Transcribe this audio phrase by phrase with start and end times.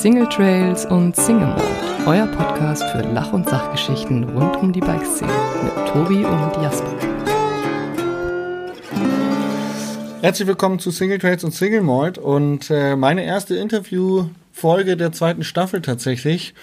[0.00, 1.62] Single Trails und Single Mode,
[2.06, 5.30] euer Podcast für Lach- und Sachgeschichten rund um die Bikeszene
[5.62, 6.90] mit Tobi und Jasper.
[10.22, 15.44] Herzlich willkommen zu Single Trails und Single Malt und äh, meine erste Interviewfolge der zweiten
[15.44, 16.54] Staffel tatsächlich.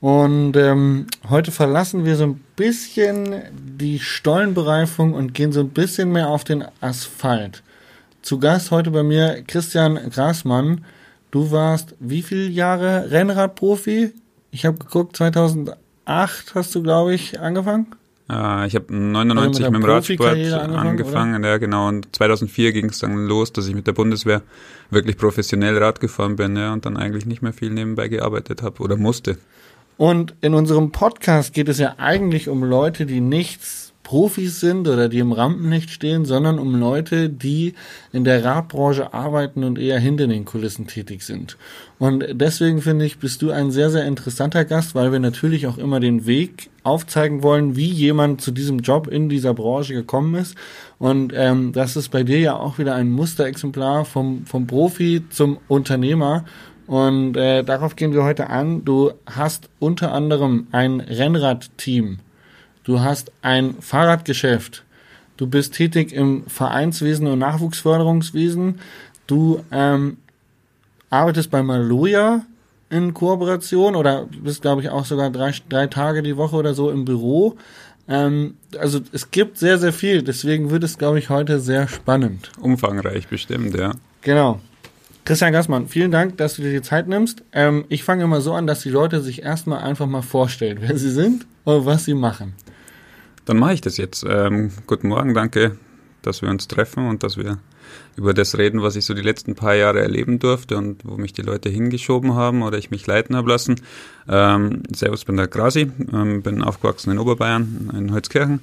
[0.00, 6.12] Und ähm, heute verlassen wir so ein bisschen die Stollenbereifung und gehen so ein bisschen
[6.12, 7.62] mehr auf den Asphalt.
[8.22, 10.82] Zu Gast heute bei mir Christian Grasmann.
[11.36, 14.10] Du warst wie viele Jahre Rennradprofi?
[14.52, 15.76] Ich habe geguckt, 2008
[16.54, 17.88] hast du, glaube ich, angefangen.
[18.30, 21.88] Äh, ich habe 99 also mit, mit dem Radsport angefangen, angefangen ja genau.
[21.88, 24.40] Und 2004 ging es dann los, dass ich mit der Bundeswehr
[24.88, 28.82] wirklich professionell Rad gefahren bin ja, und dann eigentlich nicht mehr viel nebenbei gearbeitet habe
[28.82, 29.36] oder musste.
[29.98, 35.08] Und in unserem Podcast geht es ja eigentlich um Leute, die nichts Profis sind oder
[35.08, 37.74] die im Rampenlicht stehen, sondern um Leute, die
[38.12, 41.56] in der Radbranche arbeiten und eher hinter den Kulissen tätig sind.
[41.98, 45.76] Und deswegen finde ich, bist du ein sehr, sehr interessanter Gast, weil wir natürlich auch
[45.76, 50.54] immer den Weg aufzeigen wollen, wie jemand zu diesem Job in dieser Branche gekommen ist.
[51.00, 55.58] Und ähm, das ist bei dir ja auch wieder ein Musterexemplar vom, vom Profi zum
[55.66, 56.44] Unternehmer.
[56.86, 58.84] Und äh, darauf gehen wir heute an.
[58.84, 62.18] Du hast unter anderem ein Rennradteam
[62.86, 64.84] du hast ein Fahrradgeschäft,
[65.36, 68.80] du bist tätig im Vereinswesen und Nachwuchsförderungswesen,
[69.26, 70.16] du ähm,
[71.10, 72.42] arbeitest bei Maloja
[72.88, 76.90] in Kooperation oder bist, glaube ich, auch sogar drei, drei Tage die Woche oder so
[76.90, 77.56] im Büro.
[78.08, 82.52] Ähm, also es gibt sehr, sehr viel, deswegen wird es, glaube ich, heute sehr spannend.
[82.60, 83.92] Umfangreich bestimmt, ja.
[84.22, 84.60] Genau.
[85.24, 87.42] Christian Gassmann, vielen Dank, dass du dir die Zeit nimmst.
[87.52, 90.96] Ähm, ich fange immer so an, dass die Leute sich erstmal einfach mal vorstellen, wer
[90.96, 92.54] sie sind und was sie machen.
[93.46, 94.26] Dann mache ich das jetzt.
[94.28, 95.76] Ähm, guten Morgen, danke,
[96.22, 97.58] dass wir uns treffen und dass wir
[98.16, 101.32] über das reden, was ich so die letzten paar Jahre erleben durfte und wo mich
[101.32, 103.76] die Leute hingeschoben haben oder ich mich leiten habe lassen.
[104.28, 108.60] Ähm, servus, bin der Grasi, ähm, bin aufgewachsen in Oberbayern, in Holzkirchen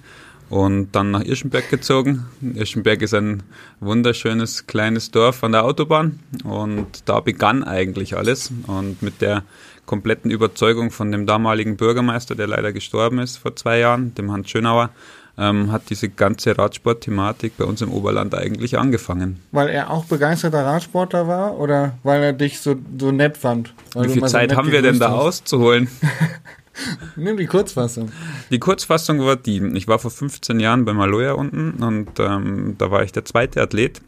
[0.49, 2.25] und dann nach Irschenberg gezogen.
[2.41, 3.44] Irschenberg ist ein
[3.79, 9.44] wunderschönes kleines Dorf an der Autobahn und da begann eigentlich alles und mit der
[9.85, 14.49] kompletten Überzeugung von dem damaligen Bürgermeister, der leider gestorben ist vor zwei Jahren, dem Hans
[14.49, 14.89] Schönauer,
[15.38, 19.39] ähm, hat diese ganze Radsport-Thematik bei uns im Oberland eigentlich angefangen.
[19.51, 23.73] Weil er auch begeisterter Radsportler war oder weil er dich so, so nett fand?
[23.95, 25.17] Wie viel Zeit so haben wir denn da hast?
[25.17, 25.88] auszuholen?
[27.15, 28.11] Nimm die Kurzfassung.
[28.50, 32.89] Die Kurzfassung war die, ich war vor 15 Jahren bei Maloja unten und ähm, da
[32.89, 34.01] war ich der zweite Athlet,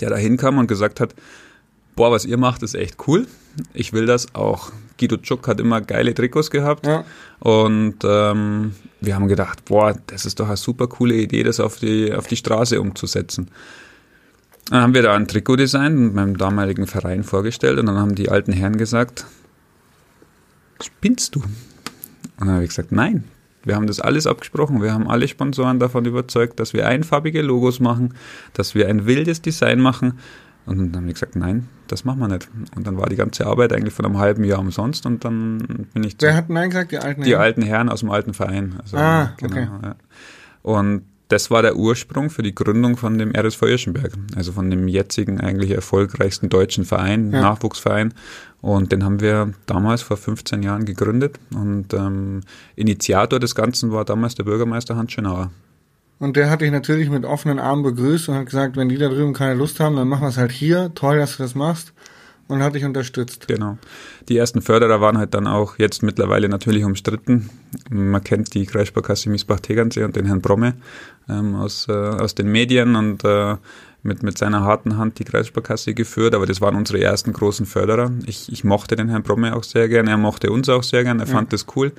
[0.00, 1.14] der da hinkam und gesagt hat,
[1.96, 3.26] boah, was ihr macht, ist echt cool.
[3.74, 4.72] Ich will das auch.
[4.98, 6.86] Guido Czuk hat immer geile Trikots gehabt.
[6.86, 7.04] Ja.
[7.40, 11.78] Und ähm, wir haben gedacht, boah, das ist doch eine super coole Idee, das auf
[11.78, 13.50] die, auf die Straße umzusetzen.
[14.70, 18.28] Dann haben wir da ein Trikotdesign mit meinem damaligen Verein vorgestellt und dann haben die
[18.28, 19.26] alten Herren gesagt,
[20.80, 21.40] spinnst du?
[21.40, 23.24] Und dann habe ich gesagt, nein,
[23.64, 24.82] wir haben das alles abgesprochen.
[24.82, 28.14] Wir haben alle Sponsoren davon überzeugt, dass wir einfarbige Logos machen,
[28.54, 30.18] dass wir ein wildes Design machen.
[30.64, 32.48] Und dann haben die gesagt, nein, das machen wir nicht.
[32.76, 36.04] Und dann war die ganze Arbeit eigentlich von einem halben Jahr umsonst und dann bin
[36.04, 36.92] ich zu, Wer hat Nein gesagt?
[36.92, 37.24] Die alten Herren?
[37.24, 38.74] Die alten Herren aus dem alten Verein.
[38.80, 39.68] Also, ah, genau, okay.
[39.82, 39.96] Ja.
[40.62, 44.86] Und das war der Ursprung für die Gründung von dem RSV Irschenberg, also von dem
[44.86, 47.40] jetzigen eigentlich erfolgreichsten deutschen Verein, ja.
[47.40, 48.12] Nachwuchsverein.
[48.60, 52.42] Und den haben wir damals vor 15 Jahren gegründet und ähm,
[52.76, 55.50] Initiator des Ganzen war damals der Bürgermeister Hans Schönauer.
[56.22, 59.08] Und der hat dich natürlich mit offenen Armen begrüßt und hat gesagt, wenn die da
[59.08, 60.92] drüben keine Lust haben, dann machen wir es halt hier.
[60.94, 61.92] Toll, dass du das machst.
[62.46, 63.48] Und hat dich unterstützt.
[63.48, 63.76] Genau.
[64.28, 67.50] Die ersten Förderer waren halt dann auch jetzt mittlerweile natürlich umstritten.
[67.90, 70.74] Man kennt die Kreissparkasse Miesbach-Tegernsee und den Herrn Bromme
[71.28, 73.56] ähm, aus, äh, aus den Medien und äh,
[74.04, 78.12] mit, mit seiner harten Hand die Kreissparkasse geführt, aber das waren unsere ersten großen Förderer.
[78.26, 81.18] Ich, ich mochte den Herrn Bromme auch sehr gern, er mochte uns auch sehr gern,
[81.18, 81.32] er ja.
[81.32, 81.92] fand das cool.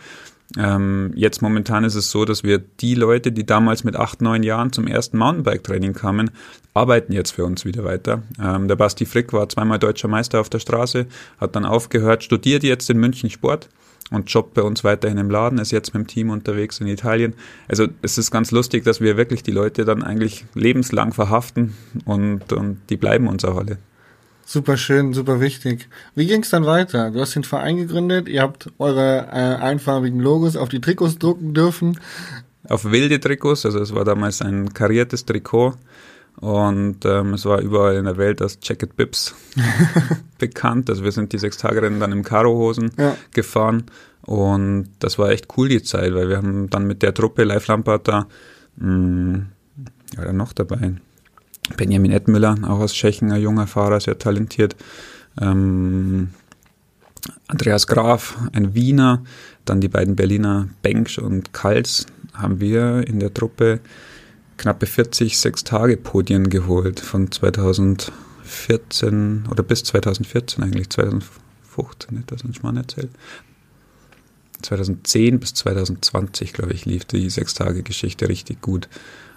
[0.58, 4.44] Ähm, jetzt momentan ist es so, dass wir die Leute, die damals mit acht, neun
[4.44, 6.31] Jahren zum ersten Mountainbike-Training kamen,
[6.74, 8.24] arbeiten jetzt für uns wieder weiter.
[8.40, 11.07] Ähm, der Basti Frick war zweimal deutscher Meister auf der Straße,
[11.40, 13.69] hat dann aufgehört, studiert jetzt in München Sport
[14.12, 17.34] und jobbt bei uns weiterhin im Laden, ist jetzt mit dem Team unterwegs in Italien.
[17.68, 21.74] Also es ist ganz lustig, dass wir wirklich die Leute dann eigentlich lebenslang verhaften
[22.06, 23.80] und, und die bleiben uns auch alle.
[24.45, 25.88] Super schön, super wichtig.
[26.16, 27.12] Wie ging es dann weiter?
[27.12, 31.54] Du hast den Verein gegründet, ihr habt eure äh, einfarbigen Logos auf die Trikots drucken
[31.54, 32.00] dürfen.
[32.68, 35.75] Auf wilde Trikots, also es war damals ein kariertes Trikot
[36.38, 39.34] und ähm, es war überall in der Welt als Jacket Bips
[40.40, 40.90] bekannt.
[40.90, 43.16] Also wir sind die sechs Tage dann im Karohosen ja.
[43.31, 43.86] gefahren
[44.25, 47.68] und das war echt cool die Zeit, weil wir haben dann mit der Truppe Live
[47.68, 48.28] Lampard da,
[48.78, 49.45] mh,
[50.18, 50.95] ja, noch dabei.
[51.77, 54.75] Benjamin Edmüller, auch aus Tschechien, ein junger Fahrer, sehr talentiert.
[55.39, 56.30] Ähm,
[57.48, 59.24] Andreas Graf, ein Wiener,
[59.65, 63.80] dann die beiden Berliner Bengsch und Kals, haben wir in der Truppe
[64.57, 72.77] knappe 40 Sechs-Tage-Podien geholt von 2014 oder bis 2014 eigentlich, 2015, nicht, das ist mal
[72.77, 73.09] erzählt.
[74.62, 78.88] 2010 bis 2020, glaube ich, lief die Sechs-Tage-Geschichte richtig gut.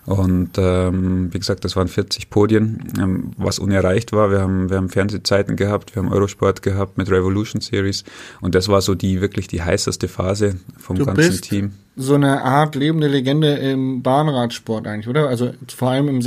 [0.06, 4.30] Und ähm, wie gesagt, das waren 40 Podien, ähm, was unerreicht war.
[4.30, 8.04] Wir haben, wir haben Fernsehzeiten gehabt, wir haben Eurosport gehabt mit Revolution Series
[8.40, 11.72] und das war so die wirklich die heißeste Phase vom Du ganzen bist Team.
[11.96, 15.26] so eine Art lebende Legende im Bahnradsport eigentlich, oder?
[15.28, 16.22] Also vor allem im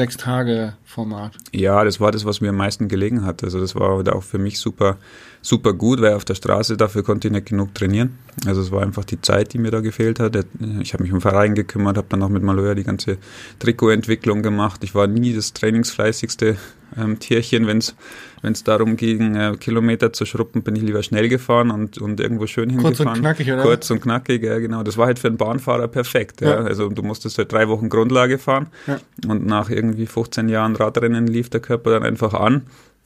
[0.90, 1.34] Sechs-Tage-Format.
[1.52, 3.44] Ja, das war das, was mir am meisten gelegen hat.
[3.44, 4.98] Also das war auch für mich super,
[5.42, 8.18] super gut, weil auf der Straße dafür konnte ich nicht genug trainieren.
[8.46, 10.36] Also es war einfach die Zeit, die mir da gefehlt hat.
[10.82, 13.18] Ich habe mich um Verein gekümmert, habe dann auch mit Maloya die ganze
[13.60, 14.84] Trikotentwicklung gemacht.
[14.84, 16.58] Ich war nie das trainingsfleißigste
[16.98, 21.70] ähm, Tierchen, wenn es darum ging, äh, Kilometer zu schruppen, bin ich lieber schnell gefahren
[21.70, 23.20] und, und irgendwo schön Kurz und hingefahren.
[23.22, 23.62] knackig, oder?
[23.62, 24.82] Kurz und knackig, ja genau.
[24.82, 26.42] Das war halt für einen Bahnfahrer perfekt.
[26.42, 26.50] Ja.
[26.50, 26.56] Ja.
[26.62, 29.00] Also du musstest halt drei Wochen Grundlage fahren Ja.
[29.28, 32.64] und nach irgendwie 15 Jahren Radrennen lief der Körper dann einfach an.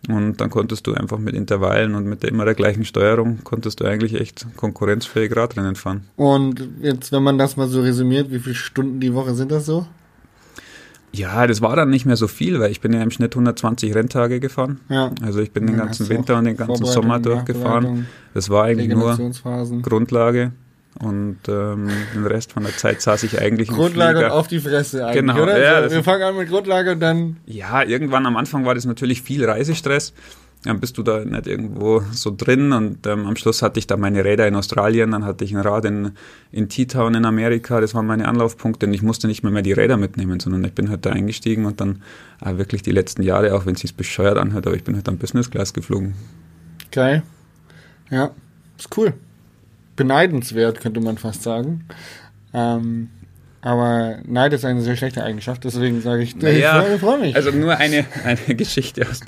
[0.10, 3.80] Und dann konntest du einfach mit Intervallen und mit der immer der gleichen Steuerung, konntest
[3.80, 6.04] du eigentlich echt konkurrenzfähig Radrennen fahren.
[6.18, 9.66] Und jetzt, wenn man das mal so resümiert, wie viele Stunden die Woche sind das
[9.66, 9.86] so?
[11.14, 13.94] Ja, das war dann nicht mehr so viel, weil ich bin ja im Schnitt 120
[13.96, 14.80] Renntage gefahren.
[14.90, 15.12] Ja.
[15.22, 18.08] Also ich bin den ganzen Winter und den ganzen Sommer durchgefahren.
[18.34, 19.16] Das war eigentlich nur.
[19.84, 20.52] Grundlage
[21.00, 24.34] und ähm, den Rest von der Zeit saß ich eigentlich im Grundlage und Flieger.
[24.36, 25.60] auf die Fresse eigentlich, Genau, oder?
[25.62, 28.76] ja, so, das- wir fangen an mit Grundlage und dann Ja, irgendwann am Anfang war
[28.76, 30.14] das natürlich viel Reisestress.
[30.66, 33.98] Dann bist du da nicht irgendwo so drin und ähm, am Schluss hatte ich da
[33.98, 36.12] meine Räder in Australien, dann hatte ich ein Rad in,
[36.54, 39.74] in T-Town in Amerika, das waren meine Anlaufpunkte und ich musste nicht mehr, mehr die
[39.74, 42.02] Räder mitnehmen, sondern ich bin halt da eingestiegen und dann
[42.46, 45.06] äh, wirklich die letzten Jahre, auch wenn es sich bescheuert anhört, aber ich bin halt
[45.06, 46.14] dann Business Class geflogen.
[46.92, 47.24] Geil.
[48.10, 48.32] Ja,
[48.78, 49.14] ist cool.
[49.96, 51.86] Beneidenswert, könnte man fast sagen.
[52.54, 53.10] Ähm,
[53.62, 57.36] aber Neid ist eine sehr schlechte Eigenschaft, deswegen sage ich, Naja, ich freue mich.
[57.36, 59.22] Also nur eine, eine Geschichte aus,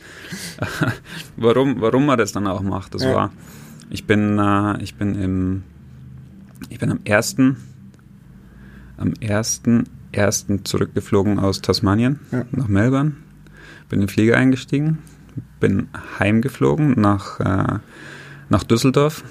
[1.37, 2.93] warum, warum man das dann auch macht.
[2.95, 3.13] Das Ja.
[3.13, 3.31] war,
[3.89, 5.63] ich bin, äh, ich bin im,
[6.69, 7.57] ich bin am ersten,
[8.97, 12.45] am ersten, ersten zurückgeflogen aus Tasmanien Ja.
[12.51, 13.13] nach Melbourne,
[13.89, 14.97] bin in den Flieger eingestiegen,
[15.61, 15.87] bin
[16.19, 17.79] heimgeflogen nach, äh,
[18.49, 19.23] nach Düsseldorf,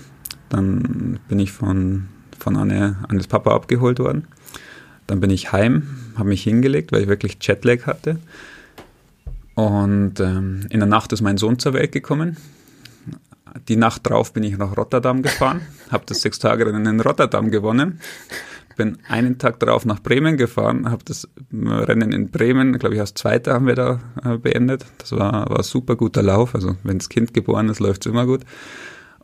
[0.49, 2.09] dann bin ich von,
[2.39, 4.27] von Anne, Annes Papa abgeholt worden.
[5.07, 8.19] Dann bin ich heim, habe mich hingelegt, weil ich wirklich Jetlag hatte.
[9.55, 12.37] Und ähm, in der Nacht ist mein Sohn zur Welt gekommen.
[13.69, 15.61] Die Nacht drauf bin ich nach Rotterdam gefahren,
[15.91, 18.01] habe das Sechstagerennen in Rotterdam gewonnen.
[18.77, 23.15] Bin einen Tag darauf nach Bremen gefahren, habe das Rennen in Bremen, glaube ich, als
[23.15, 24.85] Zweiter haben wir da äh, beendet.
[24.99, 26.57] Das war, war super guter Lauf.
[26.57, 28.41] Also wenn das Kind geboren ist, läuft es immer gut.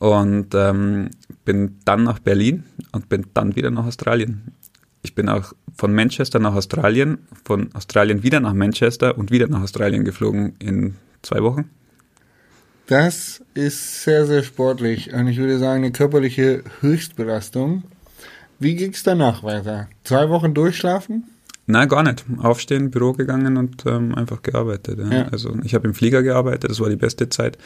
[0.00, 1.10] Und ähm,
[1.44, 4.52] bin dann nach Berlin und bin dann wieder nach Australien.
[5.02, 9.62] Ich bin auch von Manchester nach Australien, von Australien wieder nach Manchester und wieder nach
[9.62, 11.70] Australien geflogen in zwei Wochen.
[12.86, 17.84] Das ist sehr, sehr sportlich und ich würde sagen, eine körperliche Höchstbelastung.
[18.58, 19.88] Wie ging es danach weiter?
[20.04, 21.24] Zwei Wochen durchschlafen?
[21.66, 22.24] Nein, gar nicht.
[22.38, 24.98] Aufstehen, Büro gegangen und ähm, einfach gearbeitet.
[24.98, 25.12] Ja.
[25.12, 25.28] Ja.
[25.28, 27.58] Also ich habe im Flieger gearbeitet, das war die beste Zeit,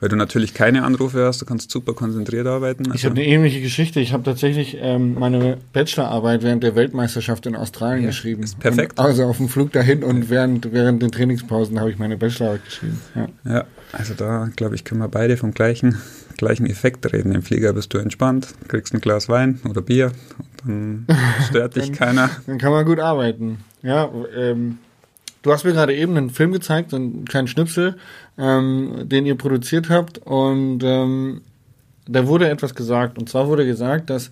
[0.00, 2.84] weil du natürlich keine Anrufe hast, du kannst super konzentriert arbeiten.
[2.86, 4.00] Ich Also, habe eine ähnliche Geschichte.
[4.00, 8.42] Ich habe tatsächlich ähm, meine Bachelorarbeit während der Weltmeisterschaft in Australien Ja, geschrieben.
[8.42, 8.98] ist perfekt.
[8.98, 12.64] Und also auf dem Flug dahin und während, während den Trainingspausen habe ich meine Bachelorarbeit
[12.64, 13.00] geschrieben.
[13.14, 13.28] Ja.
[13.44, 15.96] ja, also da glaube ich, können wir beide vom gleichen,
[16.36, 17.32] gleichen Effekt reden.
[17.32, 20.12] Im Flieger bist du entspannt, kriegst ein Glas Wein oder Bier
[20.66, 21.16] und dann
[21.48, 22.30] stört dich Dann- keiner.
[22.46, 23.58] Dann kann man gut arbeiten.
[23.82, 24.78] Ja, ähm,
[25.42, 27.96] du hast mir gerade eben einen Film gezeigt, einen kleinen Schnipsel,
[28.38, 31.42] ähm, den ihr produziert habt und ähm,
[32.06, 33.18] da wurde etwas gesagt.
[33.18, 34.30] Und zwar wurde gesagt, dass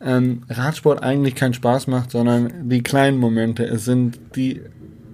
[0.00, 4.60] ähm, Radsport eigentlich keinen Spaß macht, sondern die kleinen Momente es sind, die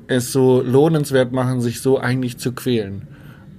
[0.09, 3.02] es so lohnenswert machen, sich so eigentlich zu quälen.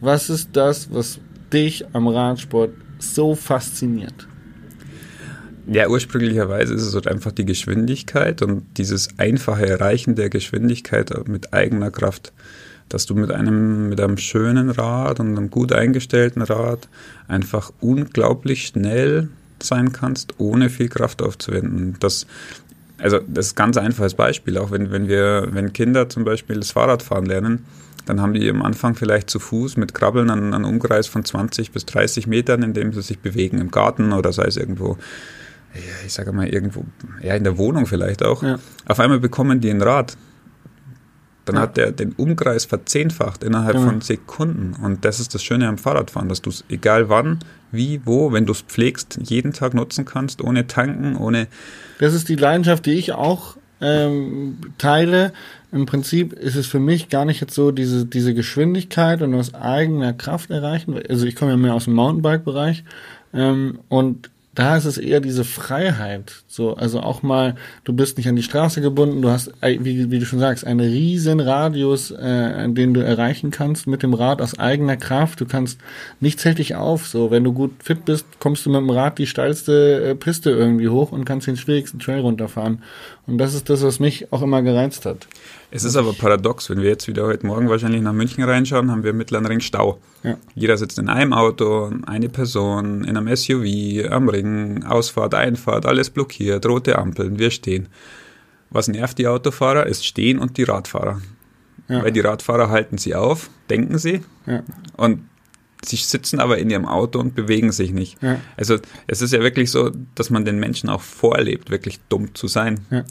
[0.01, 1.19] Was ist das, was
[1.51, 4.27] dich am Radsport so fasziniert?
[5.65, 11.53] Ja, ursprünglicherweise ist es halt einfach die Geschwindigkeit und dieses einfache Erreichen der Geschwindigkeit mit
[11.53, 12.33] eigener Kraft.
[12.89, 16.87] Dass du mit einem, mit einem schönen Rad und einem gut eingestellten Rad
[17.27, 19.29] einfach unglaublich schnell
[19.61, 21.95] sein kannst, ohne viel Kraft aufzuwenden.
[21.99, 22.27] Das,
[22.97, 24.57] also das ist ein ganz einfaches Beispiel.
[24.57, 27.65] Auch wenn, wenn wir, wenn Kinder zum Beispiel das Fahrradfahren lernen,
[28.05, 31.71] dann haben die am Anfang vielleicht zu Fuß mit Krabbeln einen, einen Umkreis von 20
[31.71, 34.97] bis 30 Metern, in dem sie sich bewegen im Garten oder sei es irgendwo
[35.73, 36.85] ja, ich sage mal irgendwo,
[37.21, 38.43] ja, in der Wohnung vielleicht auch.
[38.43, 38.59] Ja.
[38.85, 40.17] Auf einmal bekommen die ein Rad.
[41.45, 41.61] Dann ja.
[41.61, 43.81] hat der den Umkreis verzehnfacht innerhalb ja.
[43.81, 44.75] von Sekunden.
[44.81, 47.39] Und das ist das Schöne am Fahrradfahren, dass du es egal wann,
[47.71, 51.47] wie, wo, wenn du es pflegst, jeden Tag nutzen kannst, ohne tanken, ohne.
[51.99, 55.33] Das ist die Leidenschaft, die ich auch ähm, teile.
[55.71, 59.53] Im Prinzip ist es für mich gar nicht jetzt so diese, diese Geschwindigkeit und aus
[59.53, 60.99] eigener Kraft erreichen.
[61.09, 62.83] Also ich komme ja mehr aus dem Mountainbike-Bereich
[63.33, 66.43] ähm, und da ist es eher diese Freiheit.
[66.47, 67.55] So, also auch mal,
[67.85, 70.79] du bist nicht an die Straße gebunden, du hast, wie, wie du schon sagst, einen
[70.79, 75.41] riesen Radius, äh, den du erreichen kannst mit dem Rad aus eigener Kraft.
[75.41, 75.79] Du kannst,
[76.19, 77.07] nichts hält dich auf.
[77.07, 80.51] So, wenn du gut fit bist, kommst du mit dem Rad die steilste äh, Piste
[80.51, 82.83] irgendwie hoch und kannst den schwierigsten Trail runterfahren.
[83.25, 85.27] Und das ist das, was mich auch immer gereizt hat.
[85.75, 89.01] Es ist aber paradox, wenn wir jetzt wieder heute Morgen wahrscheinlich nach München reinschauen, haben
[89.01, 89.99] wir im Mittleren Ring Stau.
[90.21, 90.37] Ja.
[90.53, 96.11] Jeder sitzt in einem Auto, eine Person, in einem SUV, am Ring, Ausfahrt, Einfahrt, alles
[96.11, 97.89] blockiert, rote Ampeln, wir stehen.
[98.69, 101.21] Was nervt die Autofahrer, ist Stehen und die Radfahrer.
[101.87, 102.03] Ja.
[102.03, 104.61] Weil die Radfahrer halten sie auf, denken sie, ja.
[104.95, 105.27] und
[105.83, 108.21] sie sitzen aber in ihrem Auto und bewegen sich nicht.
[108.21, 108.39] Ja.
[108.57, 108.77] Also
[109.07, 112.85] es ist ja wirklich so, dass man den Menschen auch vorlebt, wirklich dumm zu sein.
[112.91, 113.05] Ja.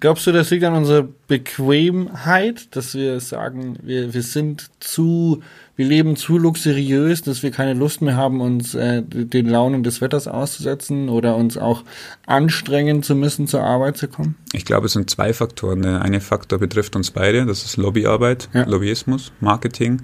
[0.00, 5.42] Glaubst du, das liegt an unserer Bequemheit, dass wir sagen, wir, wir sind zu,
[5.76, 10.00] wir leben zu luxuriös, dass wir keine Lust mehr haben, uns äh, den Launen des
[10.00, 11.84] Wetters auszusetzen oder uns auch
[12.26, 14.36] anstrengen zu müssen, zur Arbeit zu kommen?
[14.52, 15.82] Ich glaube, es sind zwei Faktoren.
[15.82, 18.64] Der eine Faktor betrifft uns beide, das ist Lobbyarbeit, ja.
[18.64, 20.02] Lobbyismus, Marketing.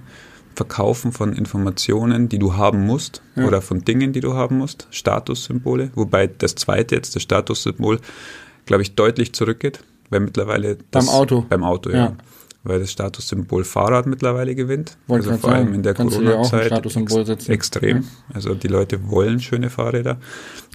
[0.56, 3.44] Verkaufen von Informationen, die du haben musst ja.
[3.44, 8.00] oder von Dingen, die du haben musst, Statussymbole, wobei das zweite jetzt, das Statussymbol,
[8.66, 9.80] glaube ich, deutlich zurückgeht,
[10.10, 11.96] weil mittlerweile das, beim Auto, beim Auto, ja.
[11.96, 12.16] ja.
[12.64, 14.96] Weil das Statussymbol Fahrrad mittlerweile gewinnt.
[15.06, 17.98] Wollte also vor allem sagen, in der Corona-Zeit ex extrem.
[17.98, 18.04] Ja.
[18.34, 20.18] Also die Leute wollen schöne Fahrräder,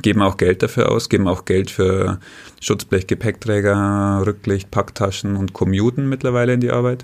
[0.02, 2.20] geben auch Geld dafür aus, geben auch Geld für
[2.62, 7.04] Schutzblech, Gepäckträger, Rücklicht, Packtaschen und Commuten mittlerweile in die Arbeit.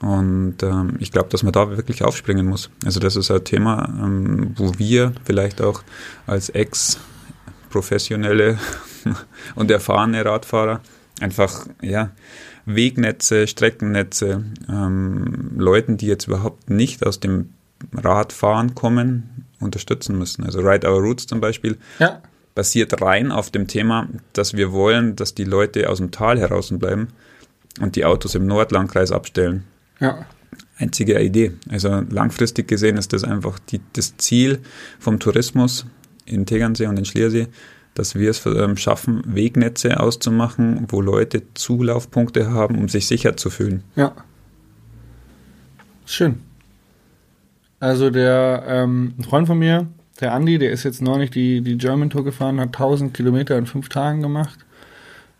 [0.00, 2.70] Und ähm, ich glaube, dass man da wirklich aufspringen muss.
[2.84, 5.82] Also das ist ein Thema, ähm, wo wir vielleicht auch
[6.26, 6.48] als
[7.74, 8.58] Ex-professionelle
[9.54, 10.80] und erfahrene Radfahrer
[11.20, 12.10] einfach ja
[12.66, 17.50] Wegnetze, Streckennetze, ähm, Leuten, die jetzt überhaupt nicht aus dem
[17.92, 20.44] Radfahren kommen, unterstützen müssen.
[20.44, 22.22] Also Ride Our Roots zum Beispiel ja.
[22.54, 26.72] basiert rein auf dem Thema, dass wir wollen, dass die Leute aus dem Tal heraus
[26.72, 27.08] bleiben
[27.80, 29.64] und die Autos im Nordlandkreis abstellen.
[30.00, 30.24] Ja.
[30.78, 31.52] Einzige Idee.
[31.68, 34.60] Also langfristig gesehen ist das einfach die, das Ziel
[34.98, 35.84] vom Tourismus
[36.26, 37.48] in Tegernsee und in Schliersee,
[37.94, 43.50] dass wir es ähm, schaffen, Wegnetze auszumachen, wo Leute Zulaufpunkte haben, um sich sicher zu
[43.50, 43.84] fühlen.
[43.96, 44.12] Ja.
[46.06, 46.40] Schön.
[47.80, 49.86] Also der ähm, ein Freund von mir,
[50.20, 53.66] der Andi, der ist jetzt neulich die, die German Tour gefahren, hat 1000 Kilometer in
[53.66, 54.63] fünf Tagen gemacht.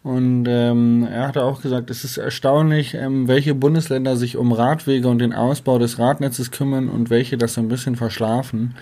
[0.05, 5.09] Und ähm, er hatte auch gesagt, es ist erstaunlich, ähm, welche Bundesländer sich um Radwege
[5.09, 8.75] und den Ausbau des Radnetzes kümmern und welche das so ein bisschen verschlafen.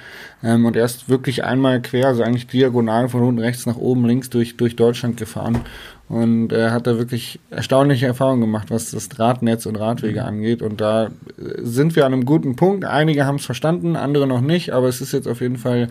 [0.42, 4.04] Ähm, und er ist wirklich einmal quer, also eigentlich diagonal von unten rechts nach oben
[4.04, 5.60] links durch, durch Deutschland gefahren.
[6.08, 10.26] Und er hat da wirklich erstaunliche Erfahrungen gemacht, was das Radnetz und Radwege mhm.
[10.26, 10.60] angeht.
[10.60, 12.84] Und da sind wir an einem guten Punkt.
[12.84, 15.88] Einige haben es verstanden, andere noch nicht, aber es ist jetzt auf jeden Fall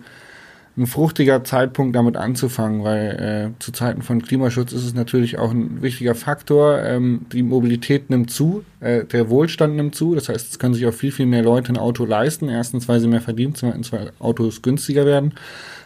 [0.78, 5.51] ein fruchtiger Zeitpunkt, damit anzufangen, weil äh, zu Zeiten von Klimaschutz ist es natürlich auch
[5.51, 6.82] ein wichtiger Faktor.
[6.82, 10.16] Ähm, die Mobilität nimmt zu, äh, der Wohlstand nimmt zu.
[10.16, 12.48] Das heißt, es können sich auch viel, viel mehr Leute ein Auto leisten.
[12.48, 15.34] Erstens, weil sie mehr verdienen, zweitens, weil Autos günstiger werden.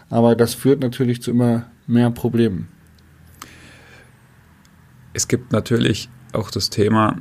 [0.09, 2.67] Aber das führt natürlich zu immer mehr Problemen.
[5.13, 7.17] Es gibt natürlich auch das Thema,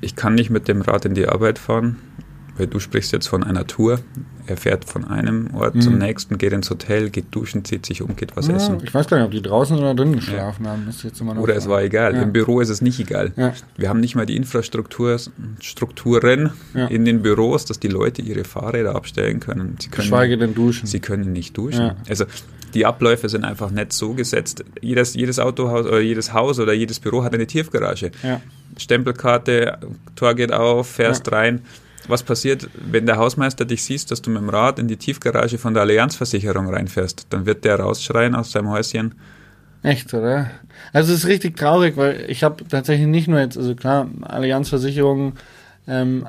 [0.00, 1.98] ich kann nicht mit dem Rad in die Arbeit fahren,
[2.56, 4.00] weil du sprichst jetzt von einer Tour.
[4.46, 5.80] Er fährt von einem Ort mhm.
[5.80, 8.78] zum nächsten, geht ins Hotel, geht duschen, zieht sich um, geht was ja, essen.
[8.84, 10.70] Ich weiß gar nicht, ob die draußen oder drinnen geschlafen ja.
[10.70, 11.38] haben.
[11.38, 12.14] Oder es war egal.
[12.14, 12.22] Ja.
[12.22, 13.32] Im Büro ist es nicht egal.
[13.76, 15.18] Wir haben nicht mal die Infrastruktur,
[15.60, 16.52] Strukturen
[16.88, 19.76] in den Büros, dass die Leute ihre Fahrräder abstellen können.
[19.80, 20.86] Sie können Geschweige denn duschen.
[20.86, 21.92] Sie können nicht duschen.
[22.08, 22.24] Also
[22.74, 24.64] die Abläufe sind einfach nicht so gesetzt.
[24.80, 28.12] Jedes, jedes Autohaus oder jedes Haus oder jedes Büro hat eine Tiefgarage.
[28.76, 29.78] Stempelkarte,
[30.14, 31.62] Tor geht auf, fährst rein
[32.08, 35.58] was passiert, wenn der Hausmeister dich siehst, dass du mit dem Rad in die Tiefgarage
[35.58, 37.26] von der Allianzversicherung reinfährst?
[37.30, 39.14] Dann wird der rausschreien aus seinem Häuschen.
[39.82, 40.50] Echt, oder?
[40.92, 45.34] Also es ist richtig traurig, weil ich habe tatsächlich nicht nur jetzt, also klar, Allianzversicherung
[45.86, 46.26] ähm,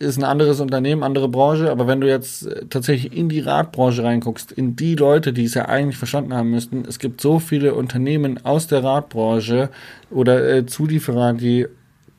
[0.00, 4.02] ist ein anderes Unternehmen, andere Branche, aber wenn du jetzt äh, tatsächlich in die Radbranche
[4.02, 7.74] reinguckst, in die Leute, die es ja eigentlich verstanden haben müssten, es gibt so viele
[7.74, 9.68] Unternehmen aus der Radbranche
[10.10, 11.66] oder äh, Zulieferer, die,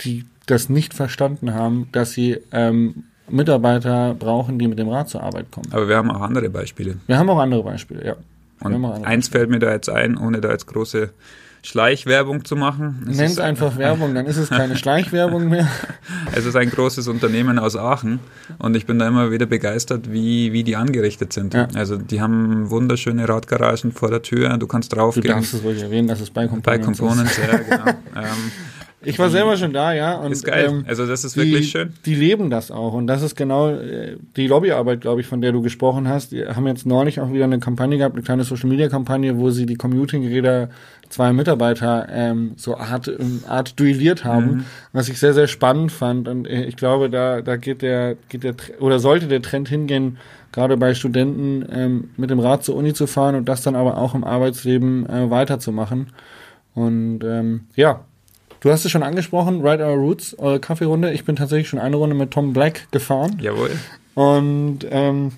[0.02, 5.24] die das nicht verstanden haben, dass sie ähm, Mitarbeiter brauchen, die mit dem Rad zur
[5.24, 5.68] Arbeit kommen.
[5.72, 6.98] Aber wir haben auch andere Beispiele.
[7.08, 8.16] Wir haben auch andere Beispiele, ja.
[8.60, 9.40] Und eins Beispiele.
[9.40, 11.12] fällt mir da jetzt ein, ohne da jetzt große
[11.64, 13.04] Schleichwerbung zu machen.
[13.06, 15.68] Nennt einfach Werbung, dann ist es keine Schleichwerbung mehr.
[16.34, 18.20] Es ist ein großes Unternehmen aus Aachen
[18.58, 21.54] und ich bin da immer wieder begeistert, wie, wie die angerichtet sind.
[21.54, 21.68] Ja.
[21.76, 25.28] Also die haben wunderschöne Radgaragen vor der Tür, du kannst draufgehen.
[25.28, 27.48] Du darfst es ruhig erwähnen, dass es bei Components, bei Components ist.
[27.48, 27.98] Ja, genau.
[28.16, 28.52] ähm,
[29.04, 30.16] ich war selber schon da, ja.
[30.16, 30.68] Und, ist geil.
[30.70, 31.94] Ähm, also das ist wirklich die, schön.
[32.06, 32.94] Die leben das auch.
[32.94, 36.32] Und das ist genau äh, die Lobbyarbeit, glaube ich, von der du gesprochen hast.
[36.32, 39.76] Die haben jetzt neulich auch wieder eine Kampagne gehabt, eine kleine Social-Media-Kampagne, wo sie die
[39.76, 40.70] Commuting-Räder
[41.10, 43.12] zwei Mitarbeiter ähm, so Art,
[43.48, 44.66] Art duelliert haben, mhm.
[44.94, 46.28] was ich sehr, sehr spannend fand.
[46.28, 50.18] Und äh, ich glaube, da, da geht der, geht der, oder sollte der Trend hingehen,
[50.52, 53.98] gerade bei Studenten ähm, mit dem Rad zur Uni zu fahren und das dann aber
[53.98, 56.08] auch im Arbeitsleben äh, weiterzumachen.
[56.74, 58.06] Und ähm, ja,
[58.62, 61.12] Du hast es schon angesprochen, Ride Our Roots, eure Kaffeerunde.
[61.12, 63.38] Ich bin tatsächlich schon eine Runde mit Tom Black gefahren.
[63.42, 63.72] Jawohl.
[64.14, 65.32] Und ähm,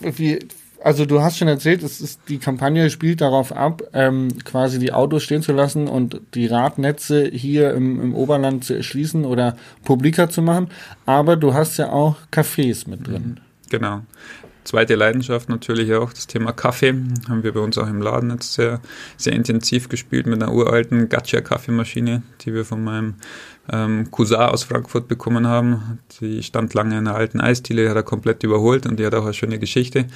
[0.00, 0.40] wie,
[0.82, 4.92] also du hast schon erzählt, es ist, die Kampagne spielt darauf ab, ähm, quasi die
[4.92, 10.28] Autos stehen zu lassen und die Radnetze hier im, im Oberland zu erschließen oder publiker
[10.28, 10.68] zu machen.
[11.06, 13.38] Aber du hast ja auch Cafés mit drin.
[13.70, 14.00] Genau.
[14.64, 16.94] Zweite Leidenschaft natürlich auch das Thema Kaffee.
[17.28, 18.80] Haben wir bei uns auch im Laden jetzt sehr,
[19.16, 23.14] sehr intensiv gespielt mit einer uralten Gacha-Kaffeemaschine, die wir von meinem
[23.70, 25.98] ähm, Cousin aus Frankfurt bekommen haben.
[26.20, 29.24] Die stand lange in einer alten Eisdiele, hat er komplett überholt und die hat auch
[29.24, 30.06] eine schöne Geschichte.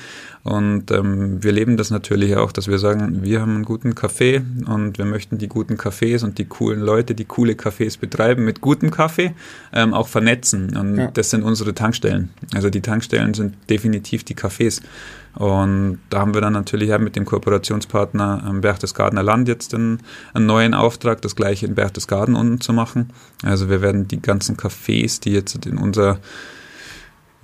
[0.43, 4.43] Und ähm, wir leben das natürlich auch, dass wir sagen, wir haben einen guten Kaffee
[4.67, 8.61] und wir möchten die guten Cafés und die coolen Leute, die coole Cafés betreiben mit
[8.61, 9.33] gutem Kaffee,
[9.73, 10.77] ähm, auch vernetzen.
[10.77, 11.11] Und ja.
[11.13, 12.31] das sind unsere Tankstellen.
[12.55, 14.81] Also die Tankstellen sind definitiv die Cafés.
[15.35, 20.01] Und da haben wir dann natürlich mit dem Kooperationspartner ähm, Berchtesgadener Land jetzt einen,
[20.33, 23.13] einen neuen Auftrag, das gleiche in Berchtesgaden unten zu machen.
[23.43, 26.19] Also wir werden die ganzen Cafés, die jetzt in unser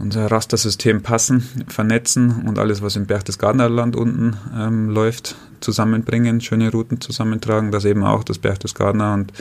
[0.02, 6.72] unser Rastersystem passen, vernetzen und alles, was im Berchtesgadener Land unten ähm, läuft, zusammenbringen, schöne
[6.72, 9.32] Routen zusammentragen, dass eben auch das Berchtesgadener und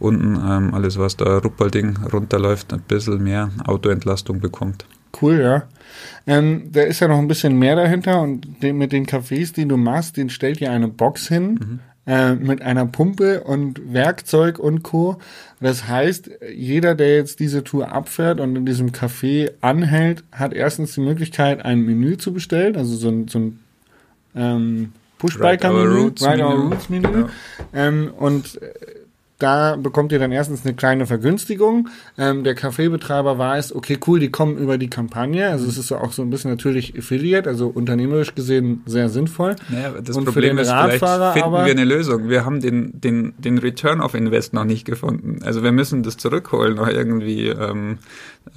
[0.00, 4.86] unten ähm, alles, was da Ruppolding runterläuft, ein bisschen mehr Autoentlastung bekommt.
[5.20, 5.62] Cool, ja.
[6.26, 9.66] Ähm, da ist ja noch ein bisschen mehr dahinter und den, mit den Cafés, die
[9.66, 11.80] du machst, den stellt ihr eine Box hin mhm.
[12.06, 15.18] äh, mit einer Pumpe und Werkzeug und Co.
[15.60, 20.94] Das heißt, jeder, der jetzt diese Tour abfährt und in diesem Café anhält, hat erstens
[20.94, 23.58] die Möglichkeit, ein Menü zu bestellen, also so ein, so ein
[24.36, 27.08] ähm, Pushbiker-Menü, Ride Our Roots-Menü.
[27.08, 27.28] Genau.
[27.72, 28.72] Ähm, und äh,
[29.38, 31.88] da bekommt ihr dann erstens eine kleine Vergünstigung.
[32.18, 35.48] Ähm, der Kaffeebetreiber weiß, okay, cool, die kommen über die Kampagne.
[35.48, 39.54] Also es ist auch so ein bisschen natürlich Affiliate, also unternehmerisch gesehen sehr sinnvoll.
[39.68, 42.28] Naja, das Und Problem ist, Radfahrer vielleicht finden wir eine Lösung.
[42.28, 45.38] Wir haben den, den, den Return of Invest noch nicht gefunden.
[45.44, 47.98] Also wir müssen das zurückholen, noch irgendwie ähm,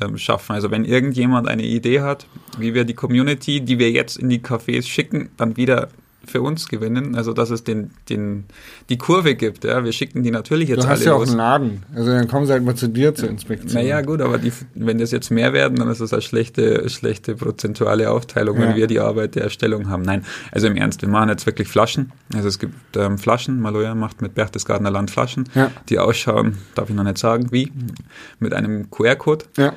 [0.01, 0.53] ähm, schaffen.
[0.53, 2.25] Also wenn irgendjemand eine Idee hat,
[2.57, 5.89] wie wir die Community, die wir jetzt in die Cafés schicken, dann wieder
[6.25, 8.45] für uns gewinnen, also dass es den, den,
[8.89, 9.63] die Kurve gibt.
[9.63, 9.84] Ja.
[9.84, 12.45] Wir schicken die natürlich jetzt alle Du hast ja auch einen Laden, also dann kommen
[12.45, 13.73] sie halt mal zu dir zur Inspektion.
[13.73, 17.36] Naja gut, aber die, wenn das jetzt mehr werden, dann ist das eine schlechte, schlechte
[17.36, 18.67] prozentuale Aufteilung, ja.
[18.67, 20.03] wenn wir die Arbeit der Erstellung haben.
[20.03, 22.12] Nein, also im Ernst, wir machen jetzt wirklich Flaschen.
[22.34, 25.71] Also es gibt ähm, Flaschen, Maloja macht mit Berchtesgadener Land Flaschen, ja.
[25.89, 27.71] die ausschauen, darf ich noch nicht sagen, wie,
[28.39, 29.45] mit einem QR-Code.
[29.57, 29.73] Ja.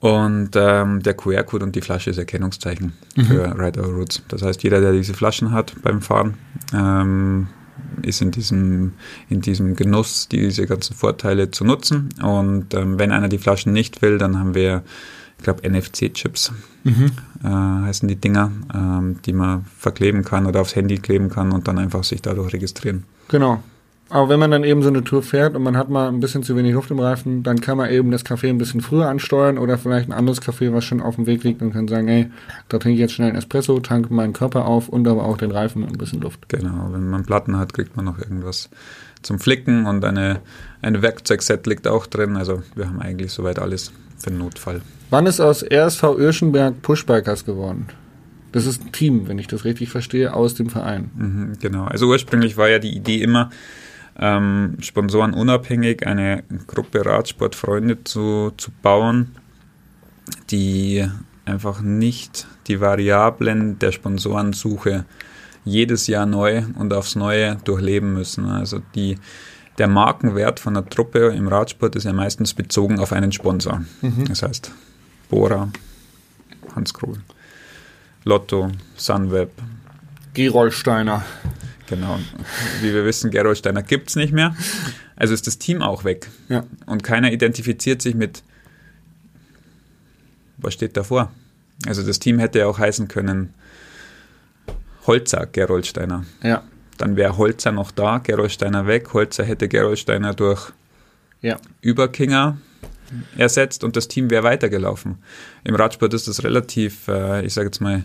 [0.00, 3.24] Und ähm, der QR-Code und die Flasche ist Erkennungszeichen mhm.
[3.24, 4.22] für Ride Our Roots.
[4.28, 6.34] Das heißt, jeder, der diese Flaschen hat beim Fahren,
[6.72, 7.48] ähm,
[8.02, 8.92] ist in diesem,
[9.28, 12.10] in diesem Genuss, diese ganzen Vorteile zu nutzen.
[12.22, 14.84] Und ähm, wenn einer die Flaschen nicht will, dann haben wir,
[15.36, 16.52] ich glaube, NFC-Chips
[16.84, 17.10] mhm.
[17.42, 21.66] äh, heißen die Dinger, ähm, die man verkleben kann oder aufs Handy kleben kann und
[21.66, 23.04] dann einfach sich dadurch registrieren.
[23.28, 23.62] Genau.
[24.10, 26.42] Aber wenn man dann eben so eine Tour fährt und man hat mal ein bisschen
[26.42, 29.58] zu wenig Luft im Reifen, dann kann man eben das Café ein bisschen früher ansteuern
[29.58, 32.30] oder vielleicht ein anderes Café, was schon auf dem Weg liegt und kann sagen, hey,
[32.68, 35.50] da trinke ich jetzt schnell ein Espresso, tanke meinen Körper auf und aber auch den
[35.50, 36.48] Reifen mit ein bisschen Luft.
[36.48, 38.70] Genau, wenn man Platten hat, kriegt man noch irgendwas
[39.20, 40.40] zum Flicken und eine,
[40.80, 42.36] ein Werkzeugset liegt auch drin.
[42.36, 44.80] Also wir haben eigentlich soweit alles für den Notfall.
[45.10, 47.88] Wann ist aus RSV Irschenberg Pushbikers geworden?
[48.52, 51.10] Das ist ein Team, wenn ich das richtig verstehe, aus dem Verein.
[51.16, 51.84] Mhm, genau.
[51.84, 53.50] Also ursprünglich war ja die Idee immer,
[54.18, 59.36] ähm, Sponsoren unabhängig eine Gruppe Radsportfreunde zu, zu bauen,
[60.50, 61.06] die
[61.44, 65.04] einfach nicht die Variablen der Sponsorensuche
[65.64, 68.46] jedes Jahr neu und aufs Neue durchleben müssen.
[68.46, 69.18] Also die,
[69.78, 73.82] der Markenwert von einer Truppe im Radsport ist ja meistens bezogen auf einen Sponsor.
[74.02, 74.26] Mhm.
[74.28, 74.72] Das heißt
[75.30, 75.68] Bora,
[76.74, 77.18] Hans Krohl,
[78.24, 79.50] Lotto, Sunweb,
[80.34, 81.24] Gerolsteiner.
[81.88, 82.18] Genau.
[82.80, 84.54] Wie wir wissen, Gerold Steiner gibt es nicht mehr.
[85.16, 86.28] Also ist das Team auch weg.
[86.48, 86.64] Ja.
[86.86, 88.42] Und keiner identifiziert sich mit,
[90.58, 91.32] was steht davor?
[91.86, 93.54] Also das Team hätte ja auch heißen können
[95.06, 96.24] Holzer Gerold Steiner.
[96.42, 96.62] Ja.
[96.98, 99.14] dann wäre Holzer noch da, Gerolsteiner weg.
[99.14, 100.72] Holzer hätte Gerolsteiner durch
[101.40, 101.56] Ja.
[101.80, 102.58] Überkinger
[103.36, 105.16] ersetzt und das Team wäre weitergelaufen.
[105.64, 108.04] Im Radsport ist das relativ, äh, ich sage jetzt mal,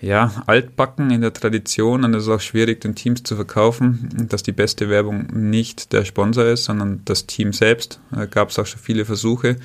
[0.00, 4.42] ja, altbacken in der Tradition und es ist auch schwierig, den Teams zu verkaufen, dass
[4.42, 7.98] die beste Werbung nicht der Sponsor ist, sondern das Team selbst.
[8.10, 9.56] Da gab es auch schon viele Versuche.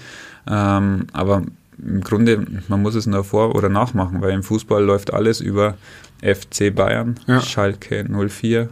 [0.48, 1.44] Ähm, aber
[1.78, 5.78] im Grunde, man muss es nur vor- oder nachmachen, weil im Fußball läuft alles über
[6.22, 7.42] FC Bayern, Ja.
[7.42, 8.70] Schalke 04,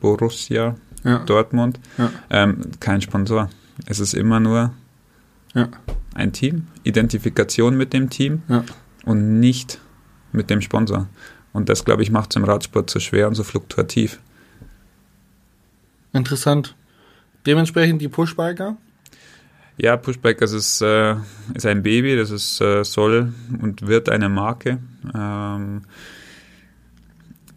[0.00, 1.18] Borussia, Ja.
[1.20, 1.80] Dortmund.
[1.98, 2.10] Ja.
[2.30, 3.50] Ähm, kein Sponsor.
[3.86, 4.72] Es ist immer nur
[6.14, 8.42] ein Team, Identifikation mit dem Team
[9.04, 9.80] und nicht
[10.32, 11.06] mit dem Sponsor.
[11.52, 14.20] Und das, glaube ich, macht es im Radsport so schwer und so fluktuativ.
[16.12, 16.74] Interessant.
[17.46, 18.76] Dementsprechend die Pushbiker.
[19.76, 21.14] Ja, Pushbikers ist, äh,
[21.54, 24.78] ist ein Baby, das ist, äh, soll und wird eine Marke.
[25.14, 25.82] Ähm,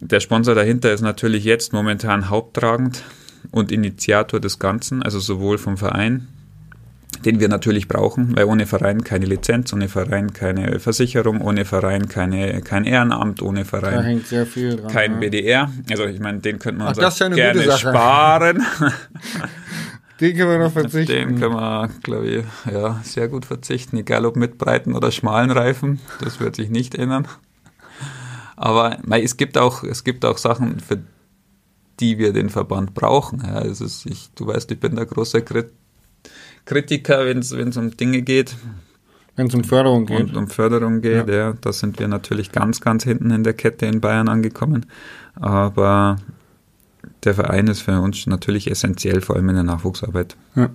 [0.00, 3.02] der Sponsor dahinter ist natürlich jetzt momentan haupttragend
[3.50, 6.28] und Initiator des Ganzen, also sowohl vom Verein,
[7.22, 12.08] den wir natürlich brauchen, weil ohne Verein keine Lizenz, ohne Verein keine Versicherung, ohne Verein
[12.08, 14.92] keine, kein Ehrenamt, ohne Da Verein hängt sehr viel dran.
[14.92, 15.18] kein ja.
[15.18, 15.70] BDR.
[15.90, 18.62] Also ich meine, den könnte man Ach, uns ja gerne sparen.
[20.20, 21.12] Den können wir noch verzichten.
[21.12, 25.50] Den können wir, glaube ich, ja, sehr gut verzichten, egal ob mit breiten oder schmalen
[25.50, 25.98] Reifen.
[26.20, 27.26] Das wird sich nicht ändern.
[28.56, 31.00] Aber es gibt auch, es gibt auch Sachen, für
[31.98, 33.42] die wir den Verband brauchen.
[33.44, 35.72] Ja, es ist, ich, du weißt, ich bin der große Krit
[36.64, 38.56] Kritiker, wenn es um Dinge geht
[39.36, 40.20] Wenn es um Förderung geht.
[40.20, 41.28] und um Förderung geht.
[41.28, 41.34] Ja.
[41.34, 41.54] Ja.
[41.60, 44.86] da sind wir natürlich ganz, ganz hinten in der Kette in Bayern angekommen.
[45.34, 46.16] Aber
[47.24, 50.36] der Verein ist für uns natürlich essentiell, vor allem in der Nachwuchsarbeit.
[50.54, 50.70] Ja.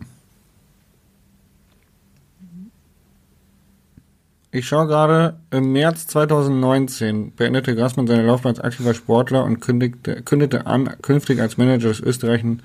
[4.51, 10.23] Ich schaue gerade, im März 2019 beendete Grassmann seine Laufbahn als aktiver Sportler und kündigte,
[10.23, 12.63] kündete an, künftig als Manager des österreichischen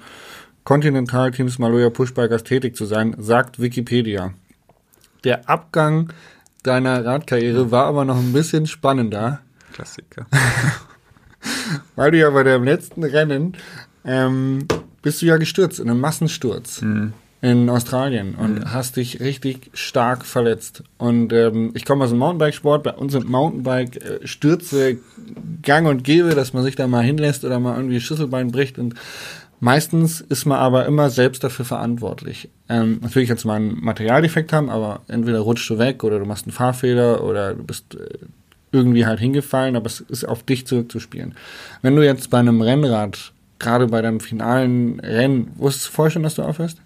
[0.65, 4.33] Kontinentalteams Maloja Pushbikers tätig zu sein, sagt Wikipedia.
[5.23, 6.13] Der Abgang
[6.63, 9.41] deiner Radkarriere war aber noch ein bisschen spannender,
[9.73, 10.27] Klassiker.
[11.97, 13.57] weil du ja bei dem letzten Rennen
[14.05, 14.67] ähm,
[15.03, 16.83] bist du ja gestürzt in einem Massensturz
[17.45, 20.83] in Australien und hast dich richtig stark verletzt.
[20.97, 22.83] Und ähm, ich komme aus dem Mountainbike-Sport.
[22.85, 24.97] Bei uns sind Mountainbike-Stürze
[25.61, 28.79] gang und gäbe, dass man sich da mal hinlässt oder mal irgendwie Schlüsselbein bricht.
[28.79, 28.95] Und
[29.65, 32.51] meistens ist man aber immer selbst dafür verantwortlich.
[32.69, 36.27] Ähm, natürlich kannst du mal einen Materialdefekt haben, aber entweder rutschst du weg oder du
[36.27, 38.19] machst einen Fahrfehler oder du bist äh,
[38.73, 41.35] irgendwie halt hingefallen, aber es ist auf dich zurückzuspielen.
[41.81, 46.25] Wenn du jetzt bei einem Rennrad, gerade bei deinem finalen Rennen, wusstest du vorher schon,
[46.25, 46.79] dass du aufhörst?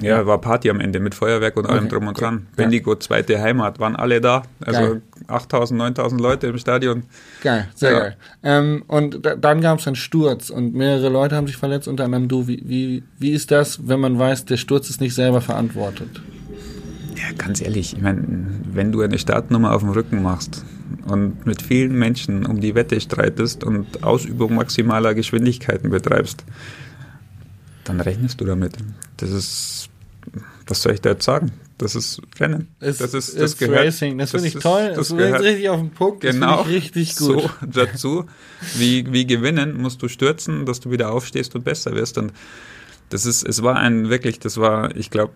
[0.00, 2.34] Ja, war Party am Ende mit Feuerwerk und allem Okay, drum und dran.
[2.50, 2.64] Ja.
[2.64, 4.42] Bendigo, zweite Heimat, waren alle da.
[4.64, 5.02] Also Geil.
[5.26, 7.02] 8000, 9000 Leute im Stadion.
[7.42, 7.98] Geil, sehr Ja.
[7.98, 8.16] geil.
[8.42, 12.04] Ähm, und da, dann gab es einen Sturz und mehrere Leute haben sich verletzt, unter
[12.04, 12.46] anderem du.
[12.46, 16.22] Wie, wie, wie ist das, wenn man weiß, der Sturz ist nicht selber verantwortet?
[17.16, 18.24] Ja, ganz ehrlich, ich meine,
[18.72, 20.64] wenn du eine Startnummer auf dem Rücken machst
[21.06, 26.44] und mit vielen Menschen um die Wette streitest und Ausübung maximaler Geschwindigkeiten betreibst,
[27.84, 28.72] dann rechnest du damit.
[29.18, 29.88] Das ist,
[30.66, 31.52] was soll ich da jetzt sagen?
[31.78, 32.68] Das ist Rennen.
[32.80, 34.88] Es das ist, das gehört, Racing, das, finde ich ist- toll.
[34.94, 36.22] Das Das gehört richtig auf den Punkt.
[36.22, 37.42] genau Das ich richtig gut.
[37.42, 38.24] so dazu.
[38.76, 42.16] Wie, wie gewinnen musst du stürzen, dass du wieder aufstehst und besser wirst.
[42.18, 42.32] Und
[43.10, 45.34] das ist, es war ein wirklich, das war, ich glaube,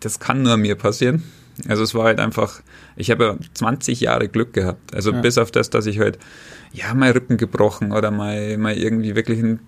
[0.00, 1.22] das kann nur mir passieren.
[1.68, 2.60] Also es war halt einfach,
[2.96, 4.92] ich habe ja 20 Jahre Glück gehabt.
[4.94, 5.20] Also Ja.
[5.20, 6.18] bis auf das, dass ich halt,
[6.72, 9.60] ja, mal Rippen gebrochen oder mal, mal irgendwie wirklich ein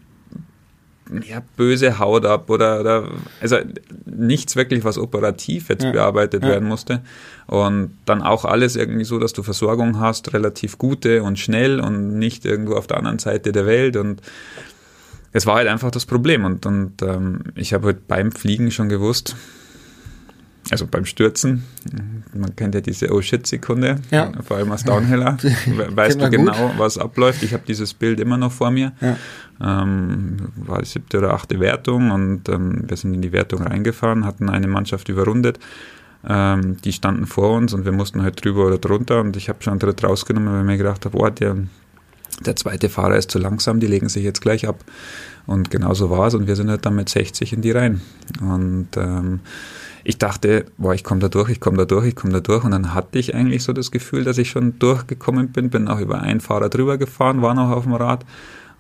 [1.27, 3.09] ja, böse Haut ab oder, oder
[3.40, 3.57] also
[4.07, 5.92] nichts wirklich, was operativ jetzt Ja.
[5.92, 6.51] bearbeitet Ja.
[6.51, 7.01] werden musste.
[7.47, 12.18] Und dann auch alles irgendwie so, dass du Versorgung hast, relativ gute und schnell und
[12.18, 13.97] nicht irgendwo auf der anderen Seite der Welt.
[13.97, 14.21] Und
[15.33, 16.44] es war halt einfach das Problem.
[16.44, 19.35] Und, und ähm, ich habe halt beim Fliegen schon gewusst,
[20.70, 21.64] also beim Stürzen,
[22.35, 24.33] man kennt ja diese Oh shit-Sekunde, Ja.
[24.46, 27.42] vor allem als Downhiller, we- weißt du genau, was abläuft.
[27.42, 28.92] Ich habe dieses Bild immer noch vor mir.
[29.00, 29.16] Ja.
[29.61, 34.24] Ähm, war die siebte oder achte Wertung und ähm, wir sind in die Wertung reingefahren,
[34.24, 35.59] hatten eine Mannschaft überrundet.
[36.28, 39.62] Ähm, die standen vor uns und wir mussten halt drüber oder drunter und ich habe
[39.62, 41.57] schon einen Tritt rausgenommen, weil ich mir gedacht habe, oh, der,
[42.44, 44.85] der zweite Fahrer ist zu langsam, die legen sich jetzt gleich ab.
[45.46, 48.02] Und genau so war es und wir sind halt dann mit 60 in die Reihen.
[48.42, 49.40] Und ähm,
[50.09, 52.64] ich dachte, boah, ich komme da durch, ich komme da durch, ich komme da durch.
[52.64, 56.01] Und dann hatte ich eigentlich so das Gefühl, dass ich schon durchgekommen bin, bin auch
[56.01, 58.25] über einen Fahrer drüber gefahren, war noch auf dem Rad.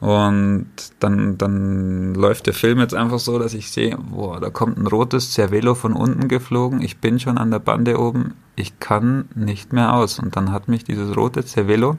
[0.00, 4.78] Und dann, dann läuft der Film jetzt einfach so, dass ich sehe, boah, da kommt
[4.78, 9.26] ein rotes Cervelo von unten geflogen, ich bin schon an der Bande oben, ich kann
[9.34, 10.18] nicht mehr aus.
[10.18, 11.98] Und dann hat mich dieses rote Cervelo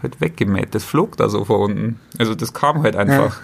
[0.00, 0.74] halt weggemäht.
[0.74, 2.00] Das flog da so vor unten.
[2.16, 3.38] Also das kam halt einfach.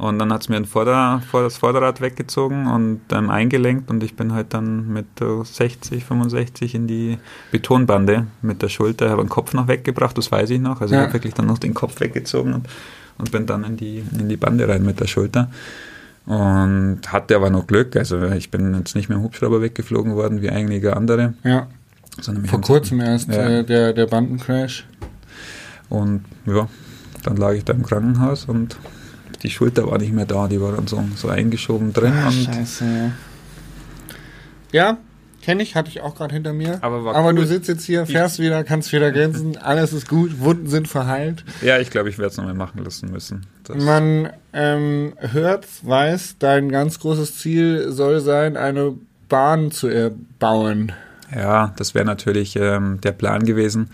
[0.00, 4.02] Und dann hat es mir ein Vorder-, vor das Vorderrad weggezogen und ähm, eingelenkt und
[4.02, 7.18] ich bin halt dann mit 60, 65 in die
[7.52, 9.04] Betonbande mit der Schulter.
[9.06, 10.80] Ich habe den Kopf noch weggebracht, das weiß ich noch.
[10.80, 11.00] Also Ja.
[11.02, 12.66] ich habe wirklich dann noch den Kopf weggezogen und,
[13.18, 15.50] und bin dann in die, in die Bande rein mit der Schulter.
[16.24, 17.94] Und hatte aber noch Glück.
[17.96, 21.34] Also ich bin jetzt nicht mit dem Hubschrauber weggeflogen worden wie einige andere.
[21.44, 21.66] Ja,
[22.46, 23.48] vor kurzem erst Ja.
[23.48, 24.86] äh, der, der Bandencrash.
[25.90, 26.68] Und ja,
[27.24, 28.76] dann lag ich da im Krankenhaus und
[29.42, 32.12] die Schulter war nicht mehr da, die war dann so, so eingeschoben drin.
[32.14, 33.12] Ah, und scheiße,
[34.72, 34.98] ja.
[35.42, 36.78] Kenne ich, hatte ich auch gerade hinter mir.
[36.82, 37.36] Aber war Aber cool.
[37.36, 41.44] du sitzt jetzt hier, fährst wieder, kannst wieder grinsen, alles ist gut, Wunden sind verheilt.
[41.62, 43.46] Ja, ich glaube, ich werde es nochmal machen lassen müssen.
[43.64, 48.94] Das, Man ähm, hört, weiß, dein ganz großes Ziel soll sein, eine
[49.30, 50.92] Bahn zu erbauen.
[51.34, 53.88] ja, das wäre natürlich ähm, der Plan gewesen,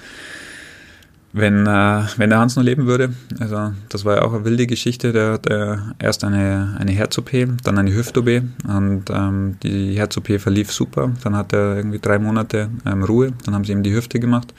[1.36, 3.10] wenn, äh, wenn der Hans noch leben würde.
[3.38, 5.12] Also das war ja auch eine wilde Geschichte.
[5.12, 7.30] Der hat äh, erst eine, eine Herz-OP,
[7.62, 11.12] dann eine Hüft-OP und ähm, die Herz-OP verlief super.
[11.22, 14.54] Dann hat er irgendwie drei Monate ähm, Ruhe, dann haben sie ihm die Hüfte gemacht.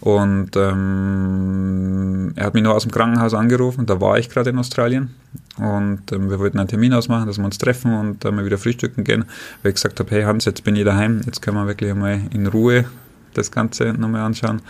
[0.00, 4.58] Und ähm, er hat mich nur aus dem Krankenhaus angerufen, da war ich gerade in
[4.58, 5.14] Australien
[5.58, 8.58] und ähm, wir wollten einen Termin ausmachen, dass wir uns treffen und äh, mal wieder
[8.58, 9.26] frühstücken gehen,
[9.62, 12.20] weil ich gesagt habe, hey Hans, jetzt bin ich daheim, jetzt können wir wirklich einmal
[12.32, 12.86] in Ruhe
[13.34, 14.60] das Ganze nochmal anschauen.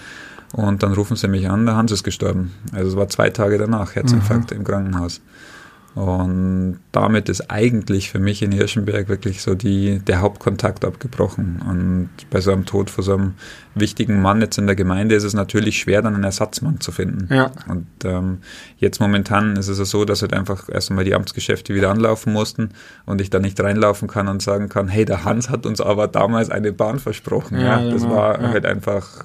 [0.53, 2.53] Und dann rufen sie mich an, der Hans ist gestorben.
[2.73, 5.21] Also es war zwei Tage danach, Herzinfarkt im Krankenhaus.
[5.95, 11.61] Und damit ist eigentlich für mich in Hirschenberg wirklich so die, der Hauptkontakt abgebrochen.
[11.69, 13.35] Und bei so einem Tod von so einem
[13.75, 17.33] wichtigen Mann jetzt in der Gemeinde ist es natürlich schwer, dann einen Ersatzmann zu finden.
[17.33, 17.51] Ja.
[17.69, 18.39] Und ähm,
[18.79, 22.71] jetzt momentan ist es so, dass halt einfach erst einmal die Amtsgeschäfte wieder anlaufen mussten
[23.05, 26.09] und ich da nicht reinlaufen kann und sagen kann, hey, der Hans hat uns aber
[26.09, 27.59] damals eine Bahn versprochen.
[27.61, 28.49] Ja, Ja, das genau, war ja.
[28.49, 29.25] halt einfach,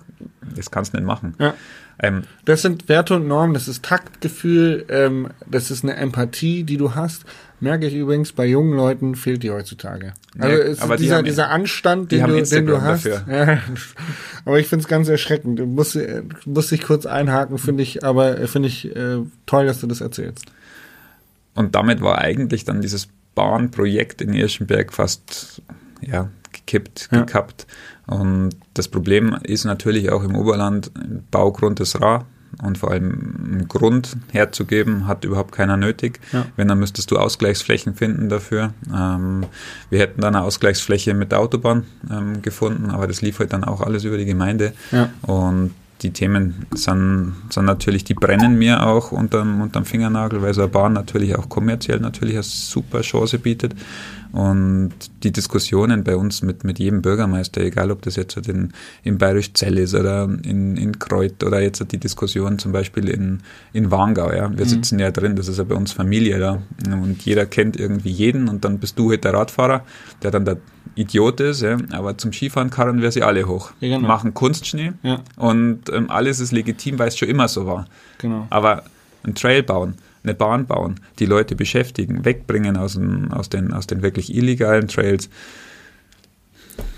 [0.56, 1.36] das kannst du nicht machen.
[1.40, 1.54] Ja.
[2.00, 6.78] Ähm, Das sind Werte und Normen, das ist Taktgefühl, ähm, das ist eine Empathie, die
[6.78, 7.26] du hast.
[7.60, 10.14] Merke ich übrigens, bei jungen Leuten fehlt die heutzutage.
[10.38, 13.06] Also aber ist die dieser, dieser Anstand, den du, den du hast.
[13.06, 13.60] Ja,
[14.46, 15.58] aber ich finde es ganz erschreckend.
[15.58, 19.66] Du musst, äh, musst dich kurz einhaken, finde ich, aber äh, finde ich äh, toll,
[19.66, 20.46] dass du das erzählst.
[21.56, 25.64] Und damit war eigentlich dann dieses Bahnprojekt in Irschenberg fast
[26.02, 27.22] ja, gekippt, Ja.
[28.08, 30.92] Und das Problem ist natürlich auch im Oberland,
[31.32, 32.26] Baugrund ist rar.
[32.64, 36.20] Und vor allem einen Grund herzugeben, hat überhaupt keiner nötig.
[36.32, 36.46] Ja.
[36.56, 38.74] Wenn, dann müsstest du Ausgleichsflächen finden dafür.
[38.92, 39.46] Ähm,
[39.90, 43.64] wir hätten dann eine Ausgleichsfläche mit der Autobahn ähm, gefunden, aber das lief halt dann
[43.64, 44.74] auch alles über die Gemeinde.
[44.92, 45.10] Ja.
[45.22, 50.62] Und die Themen sind, sind natürlich, die brennen mir auch unterm, unterm Fingernagel, weil so
[50.62, 53.74] eine Bahn natürlich auch kommerziell natürlich eine super Chance bietet.
[54.32, 54.92] Und
[55.24, 59.18] die Diskussionen bei uns mit, mit jedem Bürgermeister, egal ob das jetzt halt in, in
[59.18, 63.40] Bayerisch Zell ist oder in, in Kreuth oder jetzt die Diskussion zum Beispiel in,
[63.74, 64.56] in Warngau, ja.
[64.56, 66.62] Wir sitzen ja drin, das ist ja bei uns Familie da.
[66.92, 69.84] Und jeder kennt irgendwie jeden und dann bist du halt der Radfahrer,
[70.24, 70.58] der dann der
[70.96, 71.78] Idiot ist, ja.
[71.92, 73.72] Aber zum Skifahren karren wir sie alle hoch.
[73.80, 74.08] Ja, genau.
[74.08, 74.94] Machen Kunstschnee
[75.36, 77.86] und ähm, alles ist legitim, weil es schon immer so war.
[78.18, 78.48] Genau.
[78.50, 78.84] Aber
[79.24, 79.96] ein Trail bauen,
[80.28, 84.88] eine Bahn bauen, die Leute beschäftigen, wegbringen aus den, aus den, aus den wirklich illegalen
[84.88, 85.30] Trails,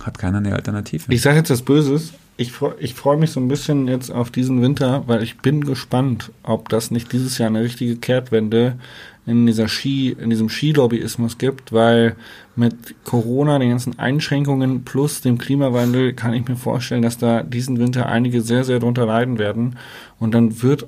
[0.01, 1.03] hat keiner eine Alternative.
[1.09, 2.13] Ich sage jetzt was Böses.
[2.37, 6.31] Ich, ich freue mich so ein bisschen jetzt auf diesen Winter, weil ich bin gespannt,
[6.43, 8.77] ob das nicht dieses Jahr eine richtige Kehrtwende
[9.25, 12.15] in dieser Ski, in diesem Skilobbyismus gibt, weil
[12.55, 17.77] mit Corona, den ganzen Einschränkungen plus dem Klimawandel kann ich mir vorstellen, dass da diesen
[17.77, 19.77] Winter einige sehr, sehr drunter leiden werden.
[20.17, 20.87] Und dann wird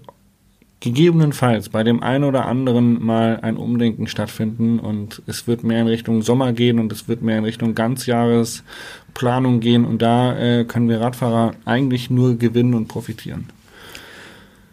[0.81, 5.87] gegebenenfalls bei dem einen oder anderen mal ein Umdenken stattfinden und es wird mehr in
[5.87, 10.89] Richtung Sommer gehen und es wird mehr in Richtung Ganzjahresplanung gehen und da äh, können
[10.89, 13.45] wir Radfahrer eigentlich nur gewinnen und profitieren.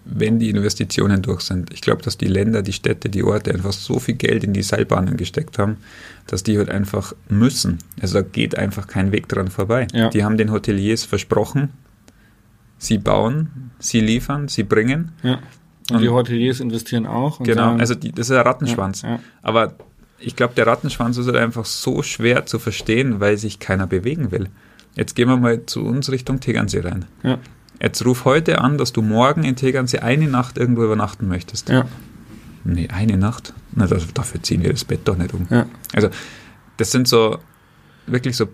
[0.06, 1.70] Wenn die Investitionen durch sind.
[1.74, 4.62] Ich glaube, dass die Länder, die Städte, die Orte einfach so viel Geld in die
[4.62, 5.76] Seilbahnen gesteckt haben,
[6.26, 7.76] dass die halt einfach müssen.
[8.00, 9.86] Also da geht einfach kein Weg dran vorbei.
[9.92, 10.08] Ja.
[10.08, 11.68] Die haben den Hoteliers versprochen,
[12.78, 15.12] sie bauen, sie liefern, sie bringen.
[15.22, 15.40] Ja.
[15.90, 17.38] Und, die Hoteliers investieren auch.
[17.38, 19.02] Genau, sagen, also die, das ist ein Rattenschwanz.
[19.02, 19.20] Ja, ja.
[19.42, 19.74] Aber
[20.18, 24.30] ich glaube, der Rattenschwanz ist halt einfach so schwer zu verstehen, weil sich keiner bewegen
[24.30, 24.48] will.
[24.94, 27.04] Jetzt gehen wir mal zu uns Richtung Tegernsee rein.
[27.22, 27.38] ja,
[27.80, 31.68] Jetzt ruf heute an, dass du morgen in Tegernsee eine Nacht irgendwo übernachten möchtest.
[31.68, 31.86] ja,
[32.64, 33.54] Nee, eine Nacht?
[33.74, 35.46] Na, dafür ziehen wir das Bett doch nicht um.
[35.48, 35.66] ja.
[35.94, 36.08] Also,
[36.76, 37.38] das sind so
[38.06, 38.48] wirklich so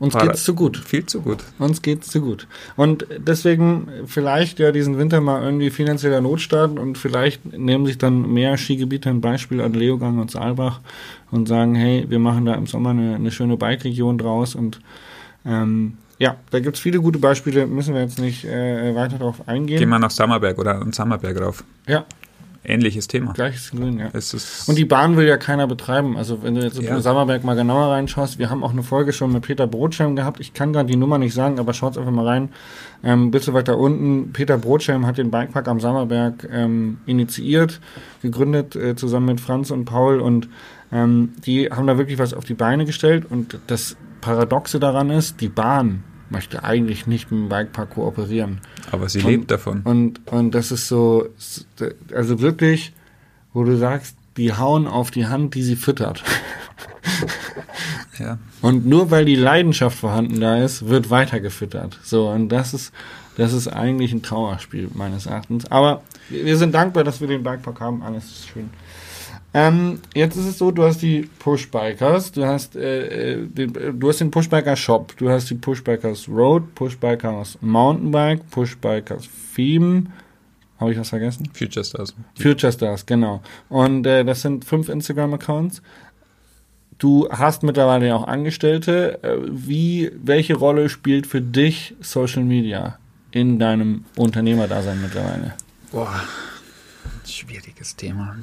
[0.00, 0.78] Uns Para- geht's zu gut.
[0.78, 1.44] viel zu gut.
[1.58, 2.46] Uns geht's zu gut.
[2.74, 8.32] Und deswegen vielleicht ja diesen Winter mal irgendwie finanzieller Notstand und vielleicht nehmen sich dann
[8.32, 10.80] mehr Skigebiete ein Beispiel an Leogang und Saalbach
[11.30, 14.80] und sagen, hey, wir machen da im Sommer eine, eine schöne Bike-Region draus und
[15.44, 19.78] ähm, ja, da gibt's viele gute Beispiele, müssen wir jetzt nicht äh, weiter darauf eingehen.
[19.78, 21.62] Gehen wir nach Sammerberg oder an Sammerberg rauf.
[21.86, 22.04] Ja,
[22.64, 23.32] ähnliches Thema.
[23.32, 24.10] Gleiches Grün, ja.
[24.66, 26.16] Und die Bahn will ja keiner betreiben.
[26.16, 26.96] Also wenn du jetzt Ja.
[26.96, 30.40] in Sammerberg mal genauer reinschaust, wir haben auch eine Folge schon mit Peter Brotschelm gehabt.
[30.40, 32.50] Ich kann gerade die Nummer nicht sagen, aber schaut einfach mal rein.
[33.02, 34.32] Ähm, bisschen weiter unten.
[34.32, 37.80] Peter Brotschelm hat den Bikepark am Sammerberg ähm, initiiert,
[38.22, 40.20] gegründet, äh, zusammen mit Franz und Paul.
[40.20, 40.48] Und
[40.92, 43.24] ähm, die haben da wirklich was auf die Beine gestellt.
[43.30, 48.60] Und das Paradoxe daran ist, die Bahn möchte eigentlich nicht mit dem Bikepark kooperieren.
[48.90, 49.80] aber sie Und- lebt davon.
[49.82, 51.28] Und, und das ist so,
[52.14, 52.92] also wirklich,
[53.52, 56.22] wo du sagst, die hauen auf die Hand, die sie füttert.
[58.18, 58.38] Ja.
[58.60, 61.98] Und nur weil die Leidenschaft vorhanden da ist, wird weiter gefüttert.
[62.02, 62.92] So, und das ist,
[63.36, 65.70] das ist eigentlich ein Trauerspiel meines Erachtens.
[65.70, 68.02] Aber wir wir sind dankbar, dass wir den Bikepark haben.
[68.02, 68.70] Alles ist schön.
[69.52, 73.92] Ähm, jetzt ist es so, du hast die Pushbikers, du hast, äh, äh, den, äh,
[73.92, 80.04] du hast den Pushbiker Shop, du hast die Pushbikers Road, Pushbikers Mountainbike, Pushbikers Theme.
[80.78, 81.50] Habe ich was vergessen?
[81.52, 82.14] Future Stars.
[82.40, 83.42] Future Stars, genau.
[83.68, 85.82] Und äh, das sind fünf Instagram-Accounts.
[86.98, 89.22] Du hast mittlerweile ja auch Angestellte.
[89.22, 92.98] Äh, Wie, welche Rolle spielt für dich Social Media
[93.30, 95.54] in deinem Unternehmerdasein mittlerweile?
[95.90, 96.22] Boah,
[97.26, 98.36] schwieriges Thema.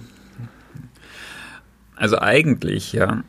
[1.98, 3.24] Also eigentlich, ja,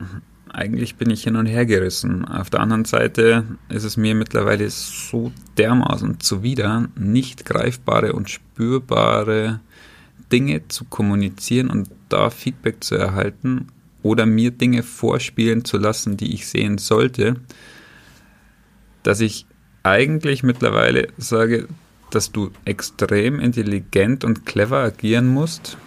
[0.53, 2.27] eigentlich bin ich hin und her gerissen.
[2.27, 9.61] Auf der anderen Seite ist es mir mittlerweile so dermaßen zuwider, nicht greifbare und spürbare
[10.31, 13.69] Dinge zu kommunizieren und da Feedback zu erhalten
[14.03, 17.37] oder mir Dinge vorspielen zu lassen, die ich sehen sollte,
[19.03, 19.47] dass ich
[19.83, 21.69] eigentlich mittlerweile sage,
[22.11, 25.79] dass du extrem intelligent und clever agieren musst,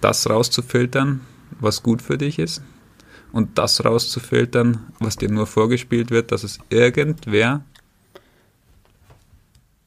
[0.00, 1.20] das rauszufiltern,
[1.60, 2.62] was gut für dich ist
[3.32, 7.64] und das rauszufiltern, was dir nur vorgespielt wird, dass es irgendwer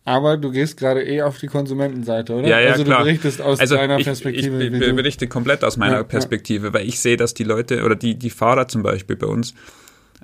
[0.06, 2.48] Aber du gehst gerade eh auf die Konsumentenseite, oder?
[2.48, 3.00] Ja, ja, also klar.
[3.00, 4.64] du berichtest aus also deiner ich, Perspektive.
[4.64, 6.04] Ich, ich berichte komplett aus meiner Ja, ja.
[6.04, 9.54] Perspektive, weil ich sehe, dass die Leute oder die, die Fahrer zum Beispiel bei uns,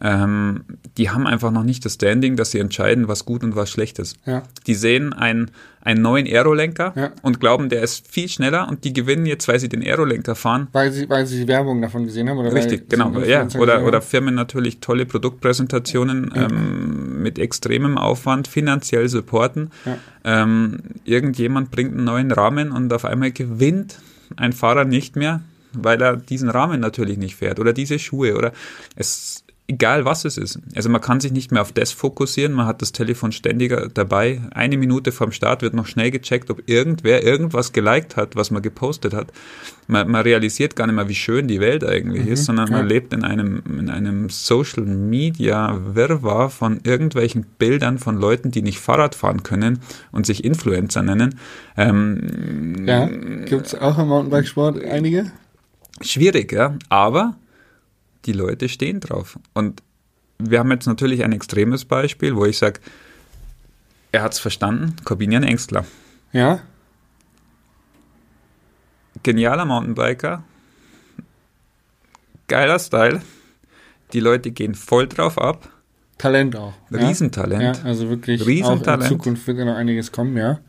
[0.02, 0.66] ähm,
[0.98, 3.98] die haben einfach noch nicht das Standing, dass sie entscheiden, was gut und was schlecht
[4.00, 4.18] ist.
[4.26, 4.44] ja.
[4.68, 7.12] Die sehen einen, einen neuen Aerolenker Ja.
[7.22, 10.68] und glauben, der ist viel schneller und die gewinnen jetzt, weil sie den Aerolenker fahren.
[10.74, 12.40] Weil sie, weil sie die Werbung davon gesehen haben?
[12.40, 13.18] Oder Richtig, genau.
[13.22, 14.02] Ja, oder, oder?
[14.02, 19.72] Firmen natürlich tolle Produktpräsentationen ähm, mit extremem Aufwand finanziell supporten.
[19.86, 19.98] Ja.
[20.24, 24.00] Ähm, irgendjemand bringt einen neuen Rahmen und auf einmal gewinnt
[24.36, 25.42] ein Fahrer nicht mehr,
[25.74, 28.52] weil er diesen Rahmen natürlich nicht fährt oder diese Schuhe oder
[28.96, 30.60] es egal was es ist.
[30.76, 34.42] Also man kann sich nicht mehr auf das fokussieren, man hat das Telefon ständiger dabei.
[34.52, 38.62] Eine Minute vorm Start wird noch schnell gecheckt, ob irgendwer irgendwas geliked hat, was man
[38.62, 39.32] gepostet hat.
[39.88, 42.86] Man, man realisiert gar nicht mehr, wie schön die Welt eigentlich ist, sondern man ja.
[42.88, 48.80] lebt in einem, in einem Social Media Wirrwarr von irgendwelchen Bildern von Leuten, die nicht
[48.80, 49.80] Fahrrad fahren können
[50.12, 51.40] und sich Influencer nennen.
[51.76, 55.32] Ähm, Ja, gibt es auch im Mountainbikesport einige?
[56.02, 57.36] schwierig, ja, aber
[58.26, 59.40] die Leute stehen drauf.
[59.54, 59.82] Und
[60.38, 62.80] wir haben jetzt natürlich ein extremes Beispiel, wo ich sage,
[64.12, 65.86] er hat es verstanden, Corbinian Engstler.
[66.32, 66.62] Ja?
[69.24, 70.44] Genialer Mountainbiker,
[72.48, 73.22] geiler Style,
[74.14, 75.70] die Leute gehen voll drauf ab,
[76.18, 76.74] Talent auch.
[76.92, 77.08] ja?
[77.08, 77.78] Riesentalent.
[77.78, 79.04] Ja, also wirklich Riesentalent.
[79.04, 80.60] auch in Zukunft wird da noch einiges kommen, ja.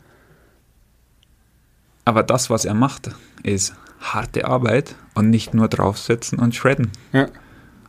[2.05, 3.11] Aber das, was er macht,
[3.43, 6.91] ist harte Arbeit und nicht nur draufsetzen und shredden.
[7.13, 7.29] Ja,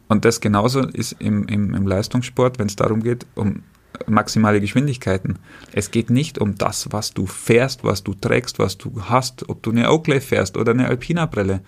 [0.08, 3.64] Und das genauso ist im, im, im Leistungssport, wenn es darum geht, um
[4.06, 5.40] maximale Geschwindigkeiten.
[5.72, 9.64] Es geht nicht um das, was du fährst, was du trägst, was du hast, ob
[9.64, 11.62] du eine Oakley fährst oder eine Alpina-Brille.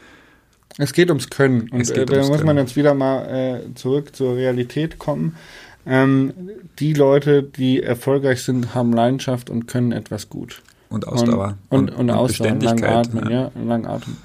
[0.78, 1.70] es geht ums Können.
[1.70, 2.60] Und äh, da muss man Können.
[2.60, 5.36] jetzt wieder mal äh, zurück zur Realität kommen.
[5.86, 6.34] Ähm,
[6.78, 10.62] die Leute, die erfolgreich sind, haben Leidenschaft und können etwas gut.
[10.90, 11.58] Und Ausdauer.
[11.70, 13.08] Und, und, und, Ausdauer, lang Beständigkeit.
[13.08, 13.52] atmen, ja.
[13.56, 14.18] ja, lang atmen.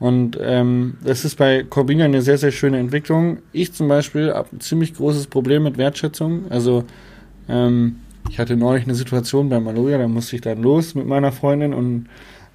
[0.00, 3.38] Und ähm, das ist bei Corbina eine sehr, sehr schöne Entwicklung.
[3.52, 6.50] Ich zum Beispiel habe ein ziemlich großes Problem mit Wertschätzung.
[6.50, 6.84] Also
[7.48, 7.96] ähm,
[8.30, 11.74] ich hatte neulich eine Situation bei Maloja, da musste ich dann los mit meiner Freundin
[11.74, 12.06] und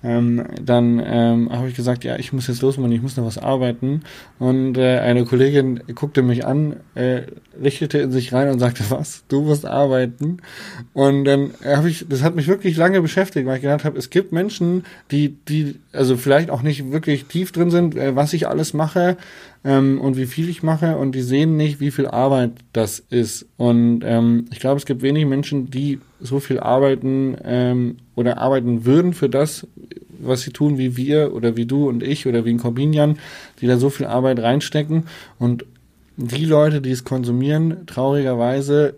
[0.04, 3.26] ähm, dann ähm, habe ich gesagt, ja, ich muss jetzt los, Mann, ich muss noch
[3.26, 4.02] was arbeiten.
[4.38, 7.21] Und äh, eine Kollegin guckte mich an, äh,
[7.62, 10.38] richtete in sich rein und sagte, was, du musst arbeiten?
[10.92, 14.10] Und dann habe ich, das hat mich wirklich lange beschäftigt, weil ich gedacht habe, es
[14.10, 18.48] gibt Menschen, die, die, also vielleicht auch nicht wirklich tief drin sind, äh, was ich
[18.48, 19.15] alles mache
[19.63, 23.46] ähm, und wie viel ich mache und die sehen nicht, wie viel Arbeit das ist.
[23.56, 28.86] Und ähm, ich glaube, es gibt wenig Menschen, die so viel arbeiten ähm, oder arbeiten
[28.86, 29.68] würden für das,
[30.20, 33.18] was sie tun, wie wir oder wie du und ich oder wie ein Corbinian,
[33.60, 35.06] die da so viel Arbeit reinstecken.
[35.40, 35.66] Und
[36.18, 38.96] die Leute, die es konsumieren, traurigerweise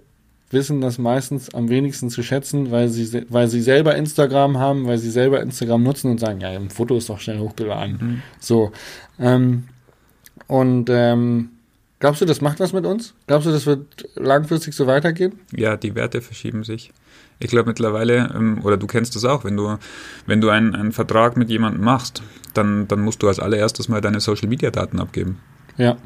[0.52, 4.98] wissen das meistens am wenigsten zu schätzen, weil sie, weil sie selber Instagram haben, weil
[4.98, 7.98] sie selber Instagram nutzen und sagen, ja, ein Foto ist doch schnell hochgeladen.
[8.00, 8.22] Mhm.
[8.40, 8.72] So.
[9.20, 9.64] Ähm,
[10.48, 11.50] und ähm,
[12.00, 13.16] glaubst du, das macht was mit uns?
[13.28, 15.40] Glaubst du, das wird langfristig so weitergehen?
[15.56, 16.92] Ja, die Werte verschieben sich.
[17.40, 19.78] Ich glaube mittlerweile, ähm, oder du kennst das auch, wenn du,
[20.26, 22.24] wenn du einen, einen Vertrag mit jemandem machst,
[22.54, 25.40] dann, dann musst du als allererstes mal deine Social Media Daten abgeben.
[25.78, 25.98] Ja.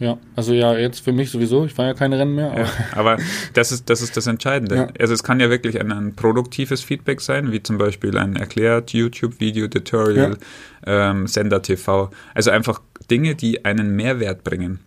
[0.00, 2.52] Ja, also ja, jetzt für mich sowieso, ich fahre ja keine Rennen mehr.
[2.52, 3.16] Aber, ja, aber
[3.54, 4.76] das, ist, das ist das Entscheidende.
[4.76, 4.88] Ja.
[4.98, 8.92] Also es kann ja wirklich ein, ein, produktives Feedback sein, wie zum Beispiel ein erklärt
[8.92, 10.38] YouTube-Video, Tutorial,
[10.86, 11.10] ja.
[11.10, 12.10] ähm, Sender TV.
[12.32, 12.80] Also einfach
[13.10, 14.78] Dinge, die einen Mehrwert bringen.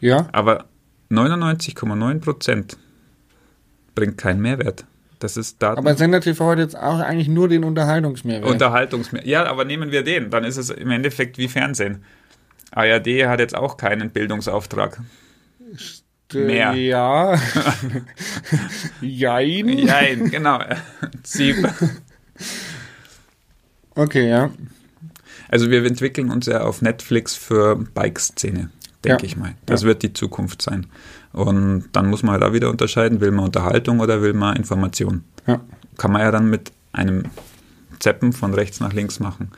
[0.00, 0.28] Ja.
[0.32, 0.64] Aber
[1.10, 2.78] 99,9 Prozent
[3.94, 4.86] bringt keinen Mehrwert.
[5.18, 5.78] Das ist Daten.
[5.78, 8.50] Aber Sender TV hat jetzt auch eigentlich nur den Unterhaltungsmehrwert.
[8.50, 9.28] Unterhaltungsmehrwert.
[9.28, 12.04] Ja, aber nehmen wir den, dann ist es im Endeffekt wie Fernsehen.
[12.70, 15.00] ARD hat jetzt auch keinen Bildungsauftrag.
[16.32, 16.74] Mehr.
[16.74, 17.40] Ja.
[19.00, 19.68] Jein.
[19.78, 20.60] Jein, genau.
[21.22, 21.56] Sieb.
[23.94, 24.50] Okay, ja.
[25.48, 28.70] Also wir entwickeln uns ja auf Netflix für Bike-Szene,
[29.04, 29.26] denke ja.
[29.26, 29.54] ich mal.
[29.66, 29.88] Das ja.
[29.88, 30.86] wird die Zukunft sein.
[31.32, 35.24] Und dann muss man halt auch wieder unterscheiden, will man Unterhaltung oder will man Information.
[35.46, 35.60] Ja.
[35.96, 37.24] Kann man ja dann mit einem
[37.98, 39.50] Zeppen von rechts nach links machen.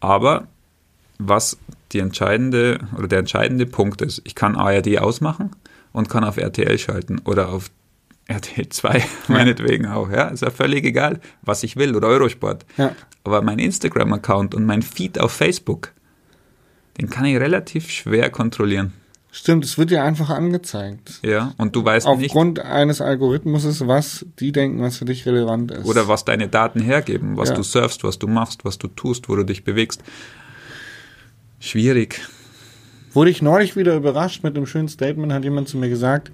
[0.00, 0.46] Aber
[1.18, 1.56] was
[1.92, 5.50] die entscheidende oder der entscheidende Punkt ist, ich kann ARD ausmachen
[5.92, 7.70] und kann auf RTL schalten oder auf
[8.26, 12.66] RTL 2 meinetwegen auch, ja, ist ja völlig egal, was ich will oder Eurosport.
[13.24, 15.92] Aber mein Instagram-Account und mein Feed auf Facebook,
[16.98, 18.92] den kann ich relativ schwer kontrollieren.
[19.30, 21.20] Stimmt, es wird dir einfach angezeigt.
[21.22, 22.30] Ja, und du weißt Aufgrund nicht.
[22.30, 25.84] Aufgrund eines Algorithmus, was die denken, was für dich relevant ist.
[25.84, 27.54] Oder was deine Daten hergeben, was ja.
[27.54, 30.02] du surfst, was du machst, was du tust, wo du dich bewegst.
[31.60, 32.20] Schwierig.
[33.12, 36.30] Wurde ich neulich wieder überrascht mit einem schönen Statement, hat jemand zu mir gesagt,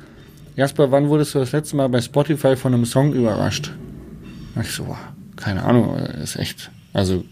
[0.55, 3.73] Jasper, wann wurdest du das letzte Mal bei Spotify von einem Song überrascht?
[4.55, 4.99] Und ich so, wow,
[5.35, 7.25] keine Ahnung, ist echt, also,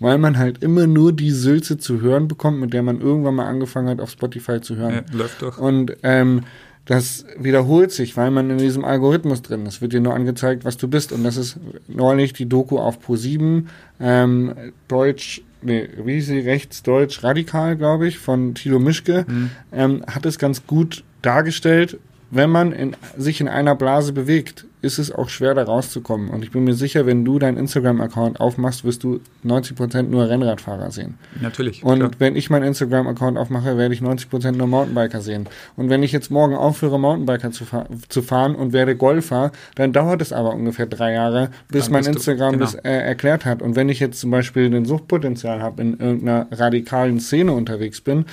[0.00, 3.46] weil man halt immer nur die Sülze zu hören bekommt, mit der man irgendwann mal
[3.46, 4.94] angefangen hat, auf Spotify zu hören.
[4.94, 5.58] Ja, läuft doch.
[5.58, 6.42] Und ähm,
[6.86, 9.74] das wiederholt sich, weil man in diesem Algorithmus drin ist.
[9.74, 11.12] Es wird dir nur angezeigt, was du bist.
[11.12, 13.66] Und das ist neulich die Doku auf Pro7,
[14.00, 14.54] ähm,
[14.88, 19.50] Deutsch nee, wie hieß sie, rechtsdeutsch radikal, glaube ich, von Tilo Mischke, mhm.
[19.72, 21.98] ähm, hat es ganz gut dargestellt,
[22.30, 26.30] wenn man in, sich in einer Blase bewegt, ist es auch schwer, da rauszukommen.
[26.30, 30.90] Und ich bin mir sicher, wenn du deinen Instagram-Account aufmachst, wirst du 90% nur Rennradfahrer
[30.90, 31.18] sehen.
[31.40, 31.84] Natürlich.
[31.84, 32.10] Und klar.
[32.18, 35.48] wenn ich meinen Instagram-Account aufmache, werde ich 90% nur Mountainbiker sehen.
[35.76, 39.92] Und wenn ich jetzt morgen aufhöre, Mountainbiker zu, fahr zu fahren und werde Golfer, dann
[39.92, 42.70] dauert es aber ungefähr drei Jahre, bis dann mein Instagram du, genau.
[42.70, 43.60] das äh, erklärt hat.
[43.60, 48.24] Und wenn ich jetzt zum Beispiel den Suchtpotenzial habe, in irgendeiner radikalen Szene unterwegs bin,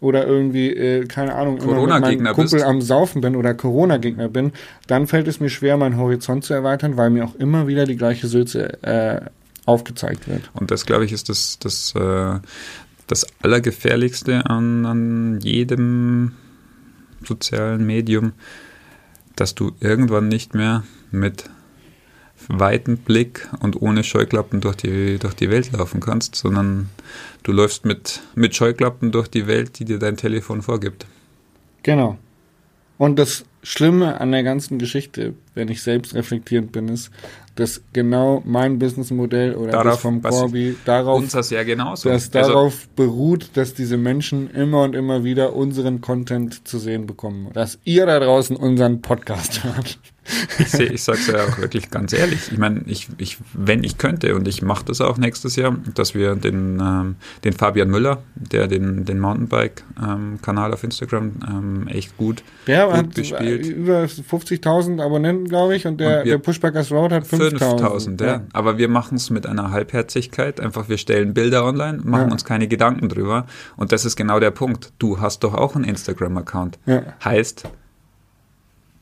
[0.00, 2.64] oder irgendwie, äh, keine Ahnung, immer mit meinem Kumpel bist.
[2.64, 4.52] am Saufen bin oder Corona-Gegner bin,
[4.86, 7.96] dann fällt es mir schwer, meinen Horizont zu erweitern, weil mir auch immer wieder die
[7.96, 9.20] gleiche Sülze äh,
[9.64, 10.50] aufgezeigt wird.
[10.54, 12.38] Und das, glaube ich, ist das, das, äh,
[13.06, 16.32] das Allergefährlichste an, an jedem
[17.24, 18.32] sozialen Medium,
[19.34, 21.50] dass du irgendwann nicht mehr mit
[22.48, 26.90] weiten Blick und ohne Scheuklappen durch die, durch die Welt laufen kannst, sondern
[27.42, 31.06] du läufst mit, mit Scheuklappen durch die Welt, die dir dein Telefon vorgibt.
[31.82, 32.18] Genau.
[32.98, 37.10] Und das Schlimme an der ganzen Geschichte, wenn ich selbst reflektierend bin, ist,
[37.56, 42.88] dass genau mein Businessmodell oder darauf, das vom Corby darauf, das ja dass also, darauf
[42.90, 47.48] beruht, dass diese Menschen immer und immer wieder unseren Content zu sehen bekommen.
[47.54, 49.98] Dass ihr da draußen unseren Podcast hört.
[50.58, 52.50] Ich, seh, ich sag's ja auch wirklich ganz ehrlich.
[52.52, 56.14] Ich meine, ich, ich, wenn ich könnte, und ich mache das auch nächstes Jahr, dass
[56.14, 62.16] wir den, ähm, den Fabian Müller, der den, den Mountainbike-Kanal ähm, auf Instagram ähm, echt
[62.16, 63.66] gut, der gut hat bespielt.
[63.66, 67.58] über 50.000 Abonnenten, glaube ich, und der, und der Pushbackers Road hat 5.000.
[67.58, 68.26] 5.000, ja.
[68.26, 68.40] ja.
[68.52, 70.60] Aber wir machen es mit einer Halbherzigkeit.
[70.60, 72.32] Einfach, wir stellen Bilder online, machen ja.
[72.32, 73.46] uns keine Gedanken drüber.
[73.76, 74.92] Und das ist genau der Punkt.
[74.98, 76.78] Du hast doch auch einen Instagram-Account.
[76.86, 77.02] Ja.
[77.24, 77.68] Heißt,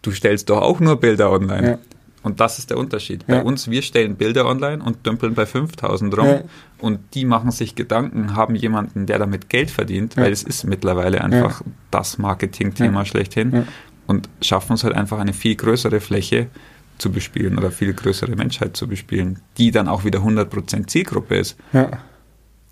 [0.06, 1.68] du stellst doch auch nur Bilder online.
[1.68, 1.78] Ja.
[2.22, 3.26] Und das ist der Unterschied.
[3.26, 6.26] Bei uns, wir stellen Bilder online und dümpeln bei 5000 rum.
[6.26, 6.42] Ja.
[6.78, 11.22] Und die machen sich Gedanken, haben jemanden, der damit Geld verdient, weil es ist mittlerweile
[11.22, 13.66] einfach das Marketing-Thema schlechthin.
[14.06, 16.48] Und schaffen uns halt einfach eine viel größere Fläche
[16.96, 21.58] zu bespielen oder viel größere Menschheit zu bespielen, die dann auch wieder 100% Zielgruppe ist.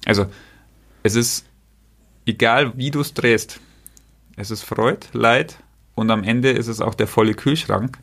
[0.06, 0.26] Also,
[1.02, 1.44] es ist
[2.24, 3.60] egal, wie du es drehst.
[4.36, 5.58] Es ist Freud, Leid,
[5.94, 7.98] und am Ende ist es auch der volle Kühlschrank,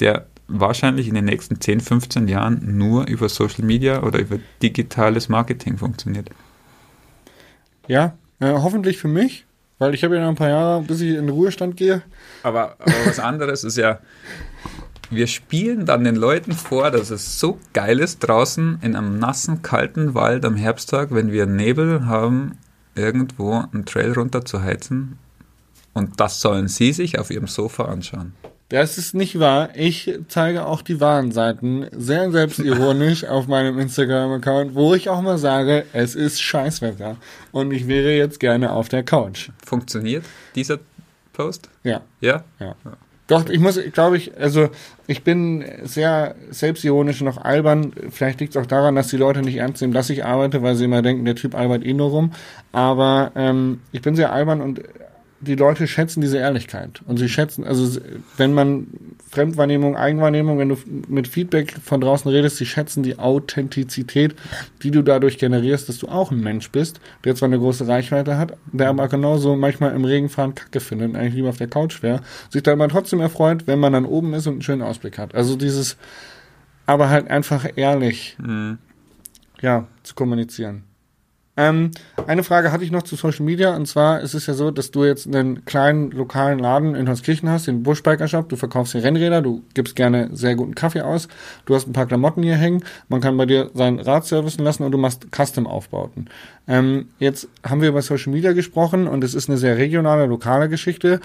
[0.00, 5.28] der wahrscheinlich in den nächsten 10, 15 Jahren nur über Social Media oder über digitales
[5.28, 6.30] Marketing funktioniert.
[7.86, 9.46] Ja, äh, hoffentlich für mich.
[9.78, 12.02] weil ich habe ja noch ein paar Jahre, bis ich in den Ruhestand gehe.
[12.42, 13.98] Aber, aber was anderes ist ja,
[15.10, 19.62] wir spielen dann den Leuten vor, dass es so geil ist draußen in einem nassen,
[19.62, 22.58] kalten Wald am Herbsttag, wenn wir Nebel haben,
[22.94, 25.18] irgendwo einen Trail runter zu heizen.
[25.92, 28.34] Und das sollen sie sich auf ihrem Sofa anschauen.
[28.70, 29.70] Das ist nicht wahr.
[29.74, 35.38] Ich zeige auch die wahren Seiten sehr selbstironisch auf meinem Instagram-Account, wo ich auch mal
[35.38, 37.16] sage, es ist Scheißwetter
[37.50, 39.50] und ich wäre jetzt gerne auf der Couch.
[39.66, 40.24] Funktioniert
[40.54, 40.78] dieser
[41.32, 41.68] Post?
[41.82, 42.02] Ja.
[42.20, 42.44] Ja?
[42.60, 42.76] Ja.
[43.26, 44.70] Doch, ich muss, glaube ich, also
[45.08, 47.92] ich bin sehr selbstironisch noch albern.
[48.10, 50.76] Vielleicht liegt es auch daran, dass die Leute nicht ernst nehmen, dass ich arbeite, weil
[50.76, 52.32] sie immer denken, der Typ arbeitet eh nur rum.
[52.70, 54.80] Aber ähm, ich bin sehr albern und
[55.42, 57.00] die Leute schätzen diese Ehrlichkeit.
[57.06, 57.98] Und sie schätzen, also
[58.36, 58.88] wenn man
[59.30, 60.76] Fremdwahrnehmung, Eigenwahrnehmung, wenn du
[61.08, 64.34] mit Feedback von draußen redest, sie schätzen die Authentizität,
[64.82, 68.36] die du dadurch generierst, dass du auch ein Mensch bist, der zwar eine große Reichweite
[68.36, 72.02] hat, der aber genauso manchmal im Regenfahren Kacke findet und eigentlich lieber auf der Couch
[72.02, 72.20] wäre,
[72.50, 75.34] sich dann aber trotzdem erfreut, wenn man dann oben ist und einen schönen Ausblick hat.
[75.34, 75.96] Also dieses,
[76.86, 78.78] aber halt einfach ehrlich, Mhm.
[79.62, 80.84] ja, zu kommunizieren.
[81.56, 81.90] Ähm,
[82.26, 84.92] eine Frage hatte ich noch zu Social Media und zwar ist es ja so, dass
[84.92, 89.02] du jetzt einen kleinen lokalen Laden in Holzkirchen hast, den Bushbiker Shop, du verkaufst hier
[89.02, 91.28] Rennräder, du gibst gerne sehr guten Kaffee aus,
[91.66, 94.84] du hast ein paar Klamotten hier hängen, man kann bei dir sein Rad servicen lassen
[94.84, 96.30] und du machst Custom-Aufbauten.
[96.68, 100.68] Ähm, jetzt haben wir über Social Media gesprochen und es ist eine sehr regionale, lokale
[100.68, 101.20] Geschichte.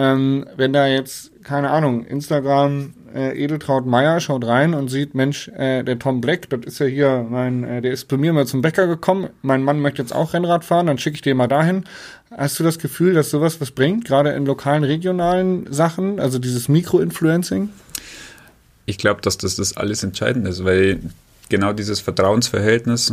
[0.00, 5.48] Ähm, wenn da jetzt, keine Ahnung, Instagram, äh, Edeltraut Meier schaut rein und sieht, Mensch,
[5.48, 8.46] äh, der Tom Black, das ist ja hier mein, äh, der ist bei mir mal
[8.46, 11.48] zum Bäcker gekommen, mein Mann möchte jetzt auch Rennrad fahren, dann schicke ich den mal
[11.48, 11.84] dahin.
[12.34, 16.70] Hast du das Gefühl, dass sowas was bringt, gerade in lokalen, regionalen Sachen, also dieses
[16.70, 17.68] Mikro-Influencing?
[18.86, 21.00] Ich glaube, dass das das alles entscheidend ist, weil
[21.50, 23.12] genau dieses Vertrauensverhältnis,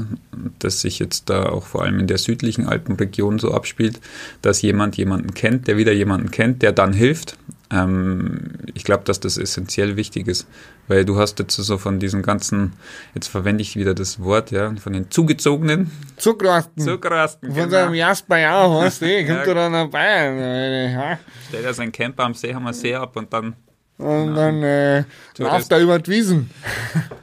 [0.60, 4.00] das sich jetzt da auch vor allem in der südlichen Alpenregion so abspielt,
[4.42, 7.38] dass jemand jemanden kennt, der wieder jemanden kennt, der dann hilft.
[7.70, 10.48] Ähm, ich glaube, dass das essentiell wichtig ist,
[10.88, 12.74] weil du hast jetzt so von diesen ganzen,
[13.14, 16.82] jetzt verwende ich wieder das Wort, ja, von den zugezogenen Zuckerrasten.
[16.82, 17.54] Zuckerrasten.
[17.54, 19.36] Von seinem Jasper ja, weißt du, Ja.
[19.36, 20.90] kommt er dann dabei.
[20.94, 21.20] Ja.
[21.50, 23.56] Stellt er seinen Camper am See, haben wir See ab und dann
[23.98, 25.04] Und dann äh,
[25.38, 26.50] läuft er über die Wiesen.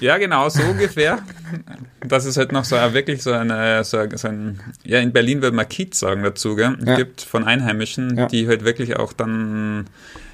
[0.00, 1.18] Ja, genau, so ungefähr.
[2.06, 5.12] Das ist halt noch so ein- wirklich so, eine, so, ein- so ein, ja, in
[5.12, 6.76] Berlin würde man Kiez sagen dazu, gell?
[6.84, 6.96] Ja.
[6.96, 8.26] Gibt von Einheimischen, Ja.
[8.26, 9.86] die halt wirklich auch dann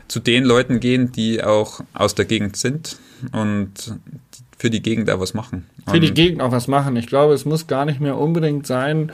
[0.09, 2.97] zu den Leuten gehen, die auch aus der Gegend sind
[3.33, 3.73] und
[4.59, 5.67] für die Gegend auch was machen.
[5.91, 6.97] Für die Und- Gegend auch was machen.
[6.97, 9.13] Ich glaube, es muss gar nicht mehr unbedingt sein,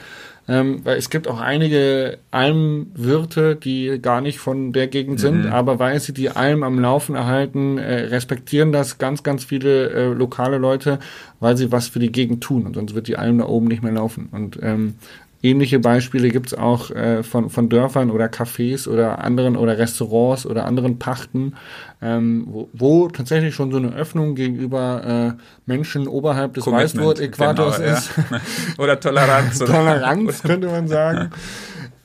[0.49, 5.53] ähm, weil es gibt auch einige Almwirte, die gar nicht von der Gegend sind, Mhm.
[5.53, 10.07] aber weil sie die Alm am Laufen erhalten, äh, respektieren das ganz, ganz viele äh,
[10.12, 10.99] lokale Leute,
[11.40, 13.82] weil sie was für die Gegend tun und sonst wird die Alm da oben nicht
[13.82, 14.28] mehr laufen.
[14.32, 14.95] Und ähm,
[15.43, 20.64] ähnliche Beispiele gibt's auch äh, von, von Dörfern oder Cafés oder anderen oder Restaurants oder
[20.66, 21.55] anderen Pachten,
[22.01, 27.88] ähm, wo, wo tatsächlich schon so eine Öffnung gegenüber äh, Menschen oberhalb des Weißwurst-Äquators genau,
[27.88, 27.99] ja.
[27.99, 28.11] ist.
[28.78, 29.61] Oder Toleranz.
[29.61, 31.30] Oder Toleranz, könnte man sagen.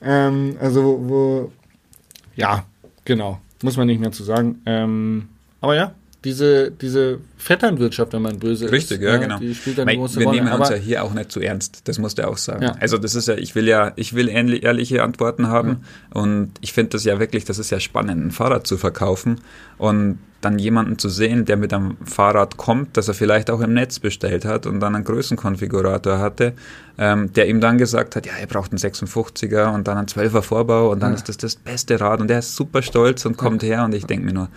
[0.01, 1.51] ähm, also, wo, wo,
[2.35, 2.63] ja,
[3.05, 4.61] genau, muss man nicht mehr zu sagen.
[4.65, 5.29] Ähm,
[5.61, 5.93] aber ja,
[6.27, 9.39] diese, diese Vetternwirtschaft, wenn man böse Richtig, ist, ja, ne, genau.
[9.39, 10.41] die spielt eine große wir Rolle.
[10.43, 12.63] nehmen uns ja hier auch nicht zu ernst, das musst du auch sagen.
[12.63, 12.75] Ja.
[12.81, 16.73] Also das ist ja, ich will ja, ich will ähnlich- ehrliche Antworten haben und ich
[16.73, 19.39] finde das ja wirklich, das ist ja spannend, ein Fahrrad zu verkaufen
[19.77, 23.73] und dann jemanden zu sehen, der mit einem Fahrrad kommt, das er vielleicht auch im
[23.73, 26.53] Netz bestellt hat und dann einen Größenkonfigurator hatte,
[26.97, 30.41] ähm, der ihm dann gesagt hat, ja, er braucht einen 56er und dann einen 12er
[30.41, 33.63] Vorbau und dann ist das das beste Rad und der ist super stolz und kommt
[33.63, 34.49] her und ich denke mir nur,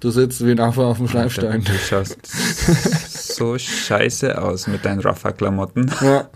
[0.00, 1.62] du sitzt wie ein Affe auf dem Schleifstein.
[1.64, 5.90] Du schaust so scheiße aus mit deinen Raffa-Klamotten.
[6.00, 6.28] ja,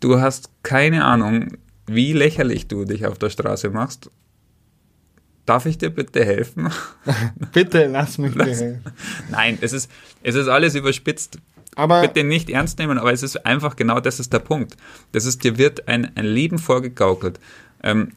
[0.00, 1.56] Du hast keine Ahnung,
[1.86, 4.10] wie lächerlich du dich auf der Straße machst.
[5.46, 6.70] Darf ich dir bitte helfen?
[7.52, 8.80] bitte lass mich Lass- dir.
[9.30, 9.90] Nein, es ist,
[10.22, 11.38] es ist alles überspitzt.
[11.74, 14.76] Aber Bitte nicht ernst nehmen, aber es ist einfach genau das ist der Punkt.
[15.12, 17.40] Das ist, dir wird ein, ein Leben vorgegaukelt.
[17.82, 18.12] Ähm,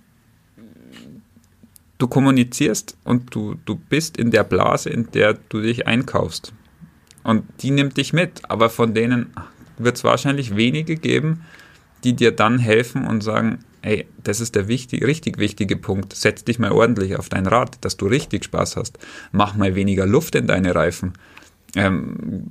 [1.97, 6.53] du kommunizierst und du, du bist in der Blase, in der du dich einkaufst.
[7.23, 9.33] Und die nimmt dich mit, aber von denen
[9.77, 11.41] wird es wahrscheinlich wenige geben,
[12.03, 16.13] die dir dann helfen und sagen, ey, das ist der wichtig, richtig wichtige Punkt.
[16.13, 18.99] Setz dich mal ordentlich auf dein Rad, dass du richtig Spaß hast.
[19.31, 21.13] Mach mal weniger Luft in deine Reifen.
[21.75, 22.43] Ähm,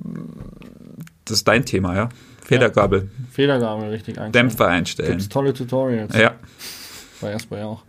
[1.25, 2.09] das ist dein Thema, ja?
[2.43, 4.31] Federgabel, Federgabe richtig einstellen.
[4.31, 5.11] Dämpfer einstellen.
[5.11, 6.15] Gibt's tolle Tutorials.
[6.15, 6.35] Ja,
[7.25, 7.81] Bei Asper ja auch.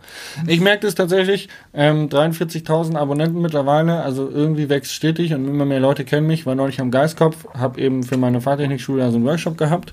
[0.47, 5.79] Ich merke das tatsächlich, ähm, 43.000 Abonnenten mittlerweile, also irgendwie wächst stetig und immer mehr
[5.79, 9.59] Leute kennen mich, war neulich am Geistkopf, habe eben für meine Fahrtechnikschule also einen Workshop
[9.59, 9.93] gehabt,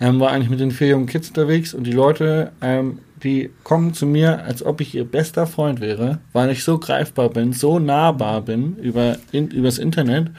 [0.00, 3.94] ähm, war eigentlich mit den vier jungen Kids unterwegs und die Leute, ähm, die kommen
[3.94, 7.80] zu mir, als ob ich ihr bester Freund wäre, weil ich so greifbar bin, so
[7.80, 10.30] nahbar bin über in, übers Internet,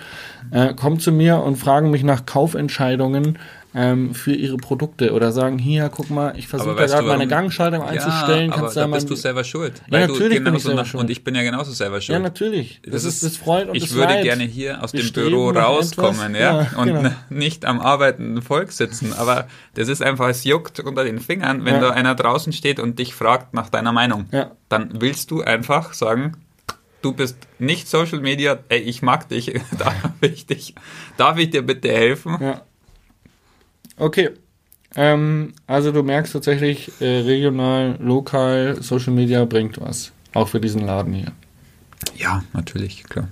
[0.51, 3.37] äh, kommen zu mir und fragen mich nach Kaufentscheidungen
[3.75, 7.83] ähm, für ihre Produkte oder sagen, hier, guck mal, ich versuche da gerade meine Gangschaltung
[7.83, 8.49] einzustellen.
[8.49, 9.81] Ja, kannst aber da bist du selber schuld.
[9.91, 11.03] Ja, natürlich bin ich selber nach, schuld.
[11.03, 12.13] Und ich bin ja genauso selber schuld.
[12.13, 12.81] Ja, natürlich.
[12.87, 14.23] Das, ist das Freud und ich das würde Leid.
[14.23, 17.09] gerne hier aus Wir dem Büro rauskommen, ja, Ja, und genau.
[17.29, 19.11] nicht am arbeitenden Volk sitzen.
[19.11, 21.81] Aber das ist einfach, es juckt unter den Fingern, wenn Ja.
[21.81, 24.25] da einer draußen steht und dich fragt nach deiner Meinung.
[24.31, 24.51] Ja.
[24.69, 26.37] Dann willst du einfach sagen,
[27.01, 30.75] du bist nicht Social Media, ey, ich mag dich, darf ich dich,
[31.17, 32.37] darf ich dir bitte helfen?
[32.39, 32.61] Ja.
[33.97, 34.31] Okay.
[34.95, 40.11] Ähm, also du merkst tatsächlich, äh, regional, lokal, Social Media bringt was.
[40.33, 41.31] Auch für diesen Laden hier.
[42.15, 43.27] Ja, natürlich, klar.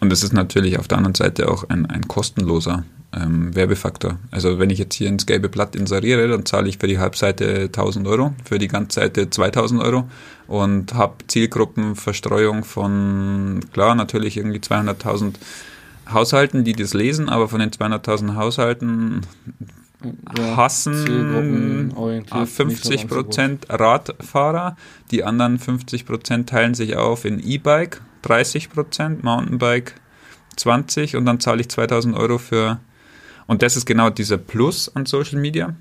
[0.00, 4.18] Und es ist natürlich auf der anderen Seite auch ein, ein kostenloser ähm, Werbefaktor.
[4.30, 7.64] Also wenn ich jetzt hier ins gelbe Blatt inseriere, dann zahle ich für die Halbseite
[7.64, 10.08] 1000 Euro, für die ganze Seite 2000 Euro
[10.46, 15.34] und habe Zielgruppenverstreuung von, klar, natürlich irgendwie 200.000
[16.12, 19.22] Haushalten, die das lesen, aber von den 200.000 Haushalten
[20.36, 23.08] Ja, hassen zielgruppenorientiert ah, nicht so 50.
[23.08, 24.76] Prozent Radfahrer,
[25.10, 29.94] die anderen 50 Prozent teilen sich auf in E-Bike, 30 Prozent, Mountainbike
[30.56, 32.80] 20 und dann zahle ich 2000 Euro für,
[33.46, 35.74] und das ist genau dieser Plus an Social Media,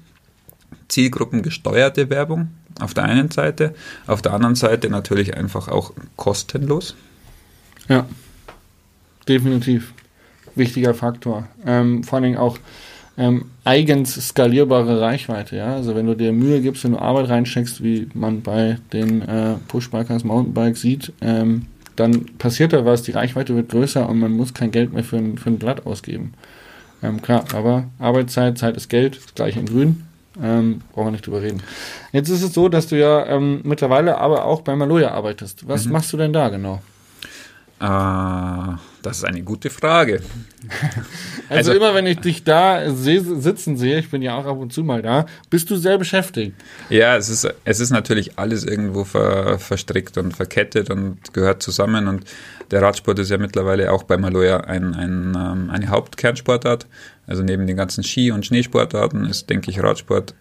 [0.89, 2.49] zielgruppengesteuerte Werbung
[2.79, 3.73] auf der einen Seite,
[4.07, 6.95] auf der anderen Seite natürlich einfach auch kostenlos.
[7.87, 8.05] Ja,
[9.27, 9.93] definitiv.
[10.55, 11.47] Wichtiger Faktor.
[11.65, 12.57] Ähm, vor allen Dingen auch
[13.17, 15.57] ähm, eigens skalierbare Reichweite.
[15.57, 15.75] Ja?
[15.75, 19.55] Also wenn du dir Mühe gibst, wenn du Arbeit reinsteckst, wie man bei den äh,
[19.67, 21.65] Pushbikers, Mountainbikes sieht, ähm,
[21.97, 25.17] dann passiert da was, die Reichweite wird größer und man muss kein Geld mehr für
[25.17, 26.33] ein, für ein Blatt ausgeben.
[27.03, 30.03] Ähm, klar, aber Arbeitszeit, Zeit ist Geld, ist gleich in grün.
[30.41, 31.61] Ähm, brauchen wir nicht drüber reden.
[32.13, 35.67] Jetzt ist es so, dass du ja ähm, mittlerweile aber auch bei Maloja arbeitest.
[35.67, 36.81] Was machst du denn da genau?
[37.79, 40.21] Äh, das ist eine gute Frage.
[41.49, 44.73] Also, Also- immer wenn ich dich da sitzen sehe, ich bin ja auch ab und
[44.73, 46.55] zu mal da, bist du sehr beschäftigt.
[46.89, 52.07] Ja, es ist, es ist natürlich alles irgendwo ver, verstrickt und verkettet und gehört zusammen.
[52.07, 52.25] Und
[52.71, 56.85] der Radsport ist ja mittlerweile auch bei Maloja ein, ein, ähm, eine Hauptkernsportart.
[57.27, 60.33] Also neben den ganzen Ski- und Schneesportarten ist, denke ich, Radsport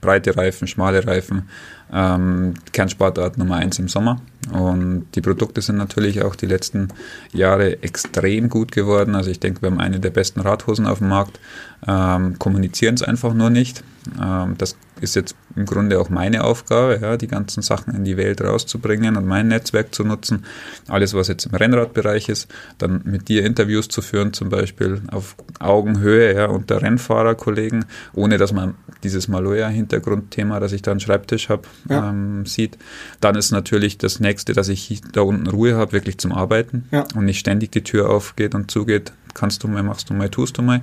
[0.00, 1.48] breite Reifen, schmale Reifen,
[1.92, 4.20] ähm, Kernsportart Nummer eins im Sommer.
[4.52, 6.88] Und die Produkte sind natürlich auch die letzten
[7.32, 9.14] Jahre extrem gut geworden.
[9.14, 11.40] Also ich denke, wir haben eine der besten Radhosen auf dem Markt,
[11.86, 13.82] ähm, kommunizieren es einfach nur nicht.
[14.20, 18.16] Ähm, das ist jetzt im Grunde auch meine Aufgabe, ja, die ganzen Sachen in die
[18.16, 20.44] Welt rauszubringen und mein Netzwerk zu nutzen.
[20.88, 25.36] Alles, was jetzt im Rennradbereich ist, dann mit dir Interviews zu führen, zum Beispiel auf
[25.58, 27.84] Augenhöhe ja, unter Rennfahrerkollegen,
[28.14, 32.10] ohne dass man dieses Maloja-Hintergrundthema, das ich da am Schreibtisch habe, Ja.
[32.10, 32.78] ähm, sieht.
[33.20, 37.04] Dann ist natürlich das nächste, dass ich da unten Ruhe habe, wirklich zum Arbeiten Ja.
[37.14, 39.12] und nicht ständig die Tür aufgeht und zugeht.
[39.34, 40.80] Kannst du mal, machst du mal, tust du mal.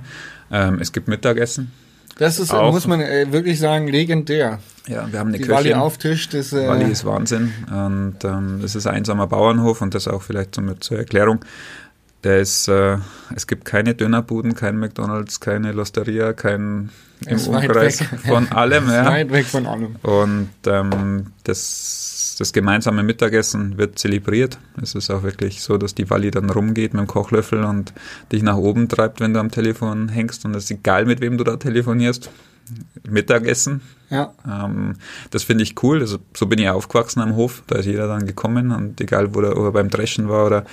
[0.50, 1.72] Ähm, es gibt Mittagessen.
[2.16, 2.72] Das ist, Auch.
[2.72, 4.60] muss man äh, wirklich sagen, legendär.
[4.86, 5.74] Ja, wir haben eine Die Köchin.
[5.74, 7.52] auftischt ist, äh, Walli ist Wahnsinn.
[7.70, 11.40] Und ähm, es ist ein einsamer Bauernhof und das auch vielleicht mit zur Erklärung.
[12.22, 12.98] Der ist, äh,
[13.34, 16.90] es gibt keine Dönerbuden, kein McDonalds, keine Losteria, kein
[17.26, 18.08] im Umkreis weg.
[18.26, 18.88] von allem.
[18.90, 19.06] Ja.
[19.06, 19.96] weit weg von allem.
[20.02, 24.58] Und ähm, das, das gemeinsame Mittagessen wird zelebriert.
[24.80, 27.92] Es ist auch wirklich so, dass die Walli dann rumgeht mit dem Kochlöffel und
[28.32, 30.44] dich nach oben treibt, wenn du am Telefon hängst.
[30.44, 32.30] Und es ist egal, mit wem du da telefonierst.
[33.06, 33.82] Mittagessen.
[34.10, 34.94] Ja, Ähm,
[35.30, 36.00] das finde ich cool.
[36.00, 37.62] Also, so bin ich aufgewachsen am Hof.
[37.66, 40.64] Da ist jeder dann gekommen und egal, wo er, ob er beim Dreschen war oder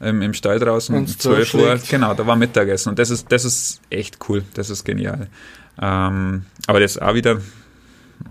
[0.00, 1.78] ähm, im Stall draußen um Wenn's 12 Uhr.
[1.88, 2.90] Genau, da war Mittagessen.
[2.90, 4.44] Und das ist, das ist echt cool.
[4.54, 5.28] Das ist genial.
[5.80, 7.40] Ähm, aber das ist auch wieder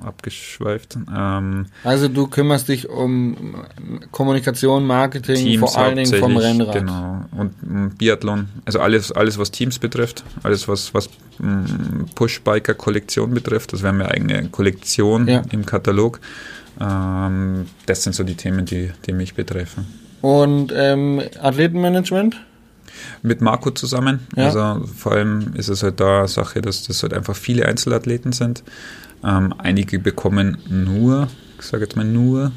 [0.03, 0.97] abgeschweift.
[1.15, 3.55] Ähm, also du kümmerst dich um
[4.11, 6.73] Kommunikation, Marketing, Teams vor allen Dingen vom Rennrad.
[6.75, 7.25] Genau.
[7.31, 8.47] Und ähm, Biathlon.
[8.65, 10.23] Also alles, alles, was Teams betrifft.
[10.43, 11.09] Alles, was, was
[11.41, 13.73] ähm, Push-Biker-Kollektion betrifft.
[13.73, 15.41] Das wäre eine eigene Kollektion Ja.
[15.51, 16.19] im Katalog.
[16.79, 19.85] Ähm, das sind so die Themen, die, die mich betreffen.
[20.21, 22.37] Und ähm, Athletenmanagement?
[23.21, 24.27] Mit Marco zusammen.
[24.35, 24.45] Ja.
[24.45, 28.63] Also vor allem ist es halt da Sache, dass das halt einfach viele Einzelathleten sind.
[29.23, 31.27] Ähm, einige bekommen nur,
[31.59, 32.51] ich sage jetzt mal nur,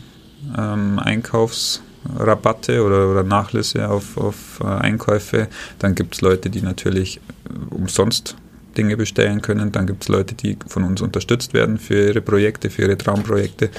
[0.56, 5.48] ähm, Einkaufsrabatte oder, oder Nachlässe auf, auf äh, Einkäufe.
[5.78, 8.36] Dann gibt es Leute, die natürlich äh, umsonst
[8.76, 9.72] Dinge bestellen können.
[9.72, 13.70] Dann gibt es Leute, die von uns unterstützt werden für ihre Projekte, für ihre Traumprojekte.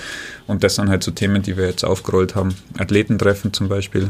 [0.47, 2.55] Und das sind halt so Themen, die wir jetzt aufgerollt haben.
[2.77, 4.09] Athletentreffen zum Beispiel,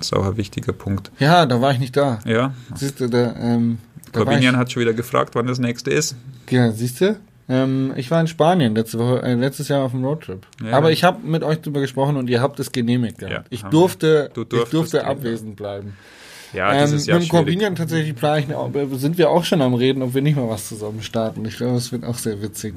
[0.00, 1.10] ist auch ein wichtiger Punkt.
[1.18, 2.20] Ja, da war ich nicht da.
[2.24, 3.78] Ja, Siehst du, da, ähm,
[4.12, 6.16] da Corbinian hat schon wieder gefragt, wann das nächste ist.
[6.48, 7.16] ja, siehst du?
[7.52, 10.46] Ähm, ich war in Spanien letzte Woche, äh, letztes Jahr auf dem Roadtrip.
[10.64, 10.72] Ja.
[10.72, 13.34] Aber ich habe mit euch drüber gesprochen und ihr habt es genehmigt gehabt.
[13.34, 15.92] Ja, ich durfte, ich durfte gehen, abwesend bleiben.
[16.54, 17.30] Ja, ähm, dieses Jahr mit dem.
[17.30, 20.48] Corbinian tatsächlich plane ich, eine- sind wir auch schon am Reden, ob wir nicht mal
[20.48, 21.44] was zusammen starten.
[21.44, 22.74] Ich glaube, es wird auch sehr witzig.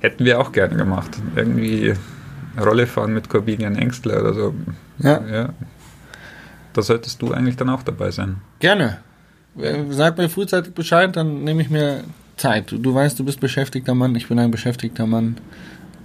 [0.00, 1.10] Hätten wir auch gerne gemacht.
[1.34, 1.94] Irgendwie
[2.62, 4.54] Rolle fahren mit Corbinian Engstler oder so.
[4.98, 5.48] Ja, Ja.
[6.72, 8.36] Da solltest du eigentlich dann auch dabei sein.
[8.60, 8.98] gerne.
[9.58, 12.04] Äh, Sag mir frühzeitig Bescheid, dann nehme ich mir
[12.36, 12.72] Zeit.
[12.72, 15.36] Du, weißt, du bist beschäftigter Mann, ich bin ein beschäftigter Mann.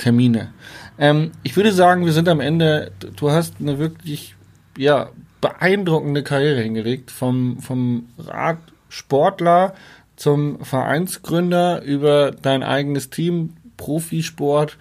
[0.02, 0.50] Termine.
[0.98, 2.92] Ähm, ich würde sagen, wir sind am Ende.
[3.16, 4.36] Du hast eine wirklich,
[4.78, 5.10] ja,
[5.42, 7.12] beeindruckende Karriere hingelegt.
[7.12, 9.76] Vom, vom Radsportler
[10.16, 14.78] zum Vereinsgründer über dein eigenes Team, Profisport,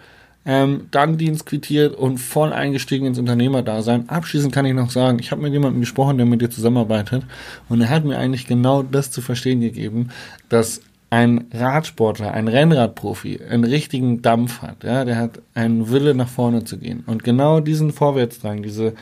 [0.46, 4.08] ähm, dann Dienst quittiert und voll eingestiegen ins Unternehmerdasein.
[4.08, 7.24] Abschließend kann ich noch sagen, ich habe mit jemandem gesprochen, der mit dir zusammenarbeitet
[7.68, 10.10] und er hat mir eigentlich genau das zu verstehen gegeben,
[10.48, 10.80] dass
[11.10, 14.84] ein Radsportler, ein Rennradprofi einen richtigen Dampf hat.
[14.84, 18.94] Ja, der hat einen Wille nach vorne zu gehen und genau diesen Vorwärtsdrang, diese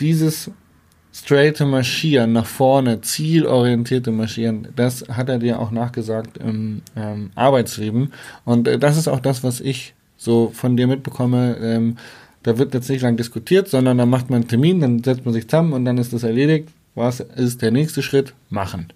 [0.00, 0.50] dieses
[1.12, 8.12] straighte Marschieren nach vorne, zielorientierte Marschieren, das hat er dir auch nachgesagt im ähm, Arbeitsleben.
[8.44, 11.56] Und äh, das ist auch das, was ich so von dir mitbekomme.
[11.60, 11.96] Ähm,
[12.42, 15.34] da wird jetzt nicht lang diskutiert, sondern da macht man einen Termin, dann setzt man
[15.34, 16.68] sich zusammen und dann ist das erledigt.
[16.94, 18.34] Was ist der nächste Schritt?
[18.48, 18.88] Machen.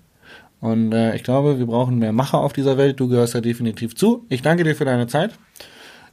[0.62, 3.00] Und äh, ich glaube, wir brauchen mehr Macher auf dieser Welt.
[3.00, 4.24] Du gehörst da definitiv zu.
[4.28, 5.32] Ich danke dir für deine Zeit.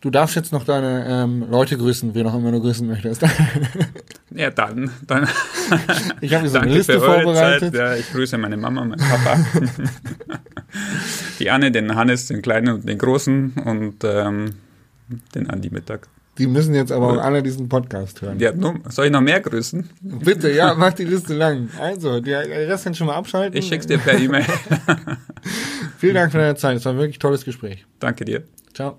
[0.01, 3.23] Du darfst jetzt noch deine ähm, Leute grüßen, wen auch immer du grüßen möchtest.
[4.31, 4.91] Ja, dann.
[5.07, 5.27] dann
[6.21, 7.73] Ich habe so eine Danke Liste vorbereitet.
[7.73, 9.43] Ja, ich grüße meine Mama, meinen Papa,
[11.39, 14.53] die Anne, den Hannes, den Kleinen und den Großen und ähm,
[15.33, 16.07] den Andi Mittag.
[16.39, 18.39] Die müssen jetzt aber auch alle diesen Podcast hören.
[18.39, 19.89] Ja, nun, soll ich noch mehr grüßen?
[20.01, 21.69] Bitte, ja, mach die Liste lang.
[21.79, 23.57] Also, die Rest kann schon mal abschalten.
[23.57, 24.45] Ich schick's dir per E-Mail.
[25.97, 26.77] Vielen Dank für deine Zeit.
[26.77, 27.85] Es war ein wirklich tolles Gespräch.
[27.99, 28.43] Danke dir.
[28.73, 28.97] Ciao.